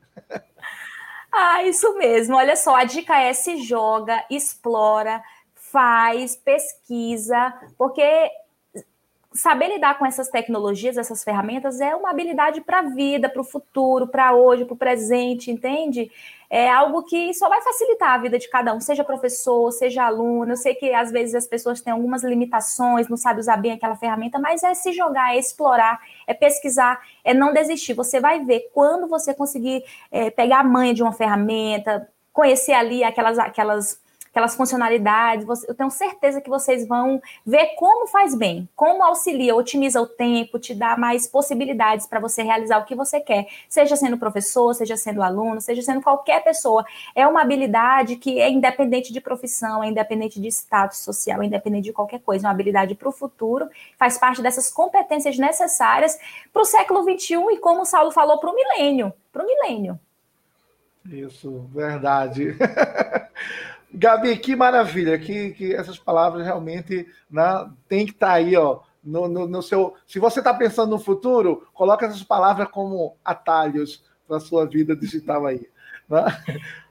Ah, 1.30 1.62
isso 1.62 1.96
mesmo. 1.96 2.34
Olha 2.34 2.56
só, 2.56 2.74
a 2.74 2.82
dica 2.82 3.16
é 3.16 3.32
se 3.32 3.58
joga, 3.58 4.24
explora, 4.28 5.22
faz, 5.54 6.34
pesquisa, 6.34 7.54
porque 7.78 8.02
saber 9.32 9.68
lidar 9.68 9.96
com 9.98 10.04
essas 10.04 10.28
tecnologias, 10.28 10.96
essas 10.96 11.22
ferramentas, 11.22 11.80
é 11.80 11.94
uma 11.94 12.10
habilidade 12.10 12.60
para 12.60 12.80
a 12.80 12.82
vida, 12.82 13.28
para 13.28 13.40
o 13.40 13.44
futuro, 13.44 14.08
para 14.08 14.34
hoje, 14.34 14.64
para 14.64 14.74
o 14.74 14.76
presente, 14.76 15.50
entende? 15.50 16.10
É 16.48 16.68
algo 16.68 17.04
que 17.04 17.32
só 17.32 17.48
vai 17.48 17.62
facilitar 17.62 18.14
a 18.14 18.18
vida 18.18 18.36
de 18.36 18.48
cada 18.48 18.74
um, 18.74 18.80
seja 18.80 19.04
professor, 19.04 19.70
seja 19.70 20.04
aluno. 20.04 20.50
Eu 20.50 20.56
sei 20.56 20.74
que 20.74 20.92
às 20.92 21.12
vezes 21.12 21.36
as 21.36 21.46
pessoas 21.46 21.80
têm 21.80 21.92
algumas 21.92 22.24
limitações, 22.24 23.08
não 23.08 23.16
sabem 23.16 23.38
usar 23.38 23.56
bem 23.56 23.70
aquela 23.70 23.94
ferramenta, 23.94 24.36
mas 24.36 24.64
é 24.64 24.74
se 24.74 24.92
jogar, 24.92 25.36
é 25.36 25.38
explorar, 25.38 26.00
é 26.26 26.34
pesquisar, 26.34 27.00
é 27.22 27.32
não 27.32 27.52
desistir. 27.52 27.94
Você 27.94 28.18
vai 28.18 28.44
ver 28.44 28.68
quando 28.74 29.06
você 29.06 29.32
conseguir 29.32 29.84
é, 30.10 30.28
pegar 30.30 30.60
a 30.60 30.64
manha 30.64 30.92
de 30.92 31.04
uma 31.04 31.12
ferramenta, 31.12 32.08
conhecer 32.32 32.72
ali 32.72 33.04
aquelas, 33.04 33.38
aquelas 33.38 33.99
aquelas 34.30 34.54
funcionalidades. 34.54 35.46
Eu 35.64 35.74
tenho 35.74 35.90
certeza 35.90 36.40
que 36.40 36.48
vocês 36.48 36.86
vão 36.86 37.20
ver 37.44 37.74
como 37.76 38.06
faz 38.06 38.34
bem, 38.34 38.68
como 38.74 39.02
auxilia, 39.02 39.54
otimiza 39.54 40.00
o 40.00 40.06
tempo, 40.06 40.58
te 40.58 40.74
dá 40.74 40.96
mais 40.96 41.26
possibilidades 41.26 42.06
para 42.06 42.20
você 42.20 42.42
realizar 42.42 42.78
o 42.78 42.84
que 42.84 42.94
você 42.94 43.20
quer, 43.20 43.46
seja 43.68 43.96
sendo 43.96 44.16
professor, 44.16 44.74
seja 44.74 44.96
sendo 44.96 45.22
aluno, 45.22 45.60
seja 45.60 45.82
sendo 45.82 46.00
qualquer 46.00 46.42
pessoa. 46.42 46.84
É 47.14 47.26
uma 47.26 47.42
habilidade 47.42 48.16
que 48.16 48.40
é 48.40 48.48
independente 48.48 49.12
de 49.12 49.20
profissão, 49.20 49.82
é 49.82 49.88
independente 49.88 50.40
de 50.40 50.48
status 50.48 50.98
social, 50.98 51.42
é 51.42 51.46
independente 51.46 51.84
de 51.84 51.92
qualquer 51.92 52.20
coisa, 52.20 52.46
é 52.46 52.48
uma 52.48 52.54
habilidade 52.54 52.94
para 52.94 53.08
o 53.08 53.12
futuro, 53.12 53.68
faz 53.98 54.16
parte 54.16 54.40
dessas 54.40 54.70
competências 54.70 55.36
necessárias 55.36 56.18
para 56.52 56.62
o 56.62 56.64
século 56.64 57.02
XXI 57.02 57.34
e, 57.52 57.58
como 57.58 57.82
o 57.82 57.84
Saulo 57.84 58.10
falou, 58.10 58.38
para 58.38 58.50
o 58.50 58.54
milênio. 58.54 59.12
Para 59.32 59.42
o 59.42 59.46
milênio. 59.46 59.98
Isso, 61.08 61.66
verdade. 61.72 62.56
Gabi, 63.92 64.36
que 64.36 64.54
maravilha, 64.54 65.18
que, 65.18 65.50
que 65.50 65.74
essas 65.74 65.98
palavras 65.98 66.44
realmente 66.44 67.06
né, 67.30 67.70
tem 67.88 68.06
que 68.06 68.12
estar 68.12 68.28
tá 68.28 68.32
aí, 68.34 68.56
ó, 68.56 68.80
no, 69.02 69.28
no, 69.28 69.48
no, 69.48 69.62
seu. 69.62 69.94
Se 70.06 70.18
você 70.18 70.40
está 70.40 70.54
pensando 70.54 70.90
no 70.90 70.98
futuro, 70.98 71.66
coloque 71.72 72.04
essas 72.04 72.22
palavras 72.22 72.68
como 72.68 73.16
atalhos 73.24 74.04
para 74.26 74.36
a 74.36 74.40
sua 74.40 74.66
vida 74.66 74.94
digital 74.94 75.46
aí. 75.46 75.66
Né? 76.08 76.24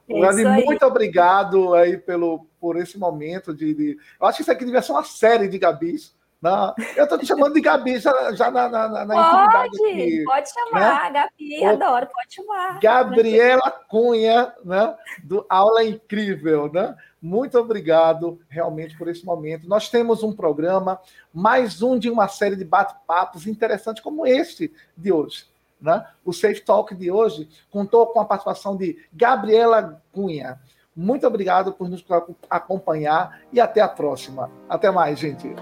É 0.09 0.19
Gabi, 0.19 0.45
aí. 0.45 0.65
muito 0.65 0.83
obrigado 0.85 1.75
aí 1.75 1.95
pelo, 1.97 2.47
por 2.59 2.77
esse 2.77 2.97
momento 2.97 3.53
de, 3.53 3.73
de, 3.75 3.97
Eu 4.19 4.25
acho 4.25 4.37
que 4.37 4.41
isso 4.41 4.51
aqui 4.51 4.65
devia 4.65 4.81
ser 4.81 4.91
uma 4.91 5.03
série 5.03 5.47
de 5.47 5.59
Gabis 5.59 6.15
não, 6.41 6.73
eu 6.95 7.03
estou 7.03 7.17
te 7.17 7.25
chamando 7.25 7.53
de 7.53 7.61
Gabi 7.61 7.99
já, 7.99 8.33
já 8.33 8.49
na, 8.49 8.69
na, 8.69 9.05
na 9.05 9.51
pode, 9.51 9.75
intimidade. 9.75 10.23
Pode 10.23 10.49
chamar, 10.49 11.11
né? 11.11 11.19
Gabi, 11.19 11.65
adoro, 11.65 12.07
pode 12.07 12.33
chamar. 12.33 12.79
Gabriela 12.79 13.71
Cunha, 13.89 14.53
né? 14.63 14.95
Do 15.21 15.45
Aula 15.49 15.83
Incrível, 15.83 16.71
né? 16.71 16.95
Muito 17.21 17.59
obrigado 17.59 18.39
realmente 18.47 18.97
por 18.97 19.09
esse 19.09 19.25
momento. 19.25 19.67
Nós 19.67 19.89
temos 19.89 20.23
um 20.23 20.31
programa, 20.31 21.01
mais 21.33 21.81
um 21.81 21.99
de 21.99 22.09
uma 22.09 22.29
série 22.29 22.55
de 22.55 22.63
bate-papos 22.63 23.45
interessantes 23.45 24.01
como 24.01 24.25
este 24.25 24.73
de 24.95 25.11
hoje. 25.11 25.45
Né? 25.81 26.05
O 26.23 26.31
Safe 26.31 26.61
Talk 26.61 26.95
de 26.95 27.11
hoje 27.11 27.49
contou 27.69 28.07
com 28.07 28.21
a 28.21 28.25
participação 28.25 28.77
de 28.77 28.97
Gabriela 29.11 30.01
Cunha. 30.13 30.59
Muito 30.95 31.27
obrigado 31.27 31.73
por 31.73 31.89
nos 31.89 32.05
acompanhar 32.49 33.41
e 33.51 33.59
até 33.59 33.81
a 33.81 33.87
próxima. 33.87 34.49
Até 34.69 34.89
mais, 34.89 35.19
gente. 35.19 35.53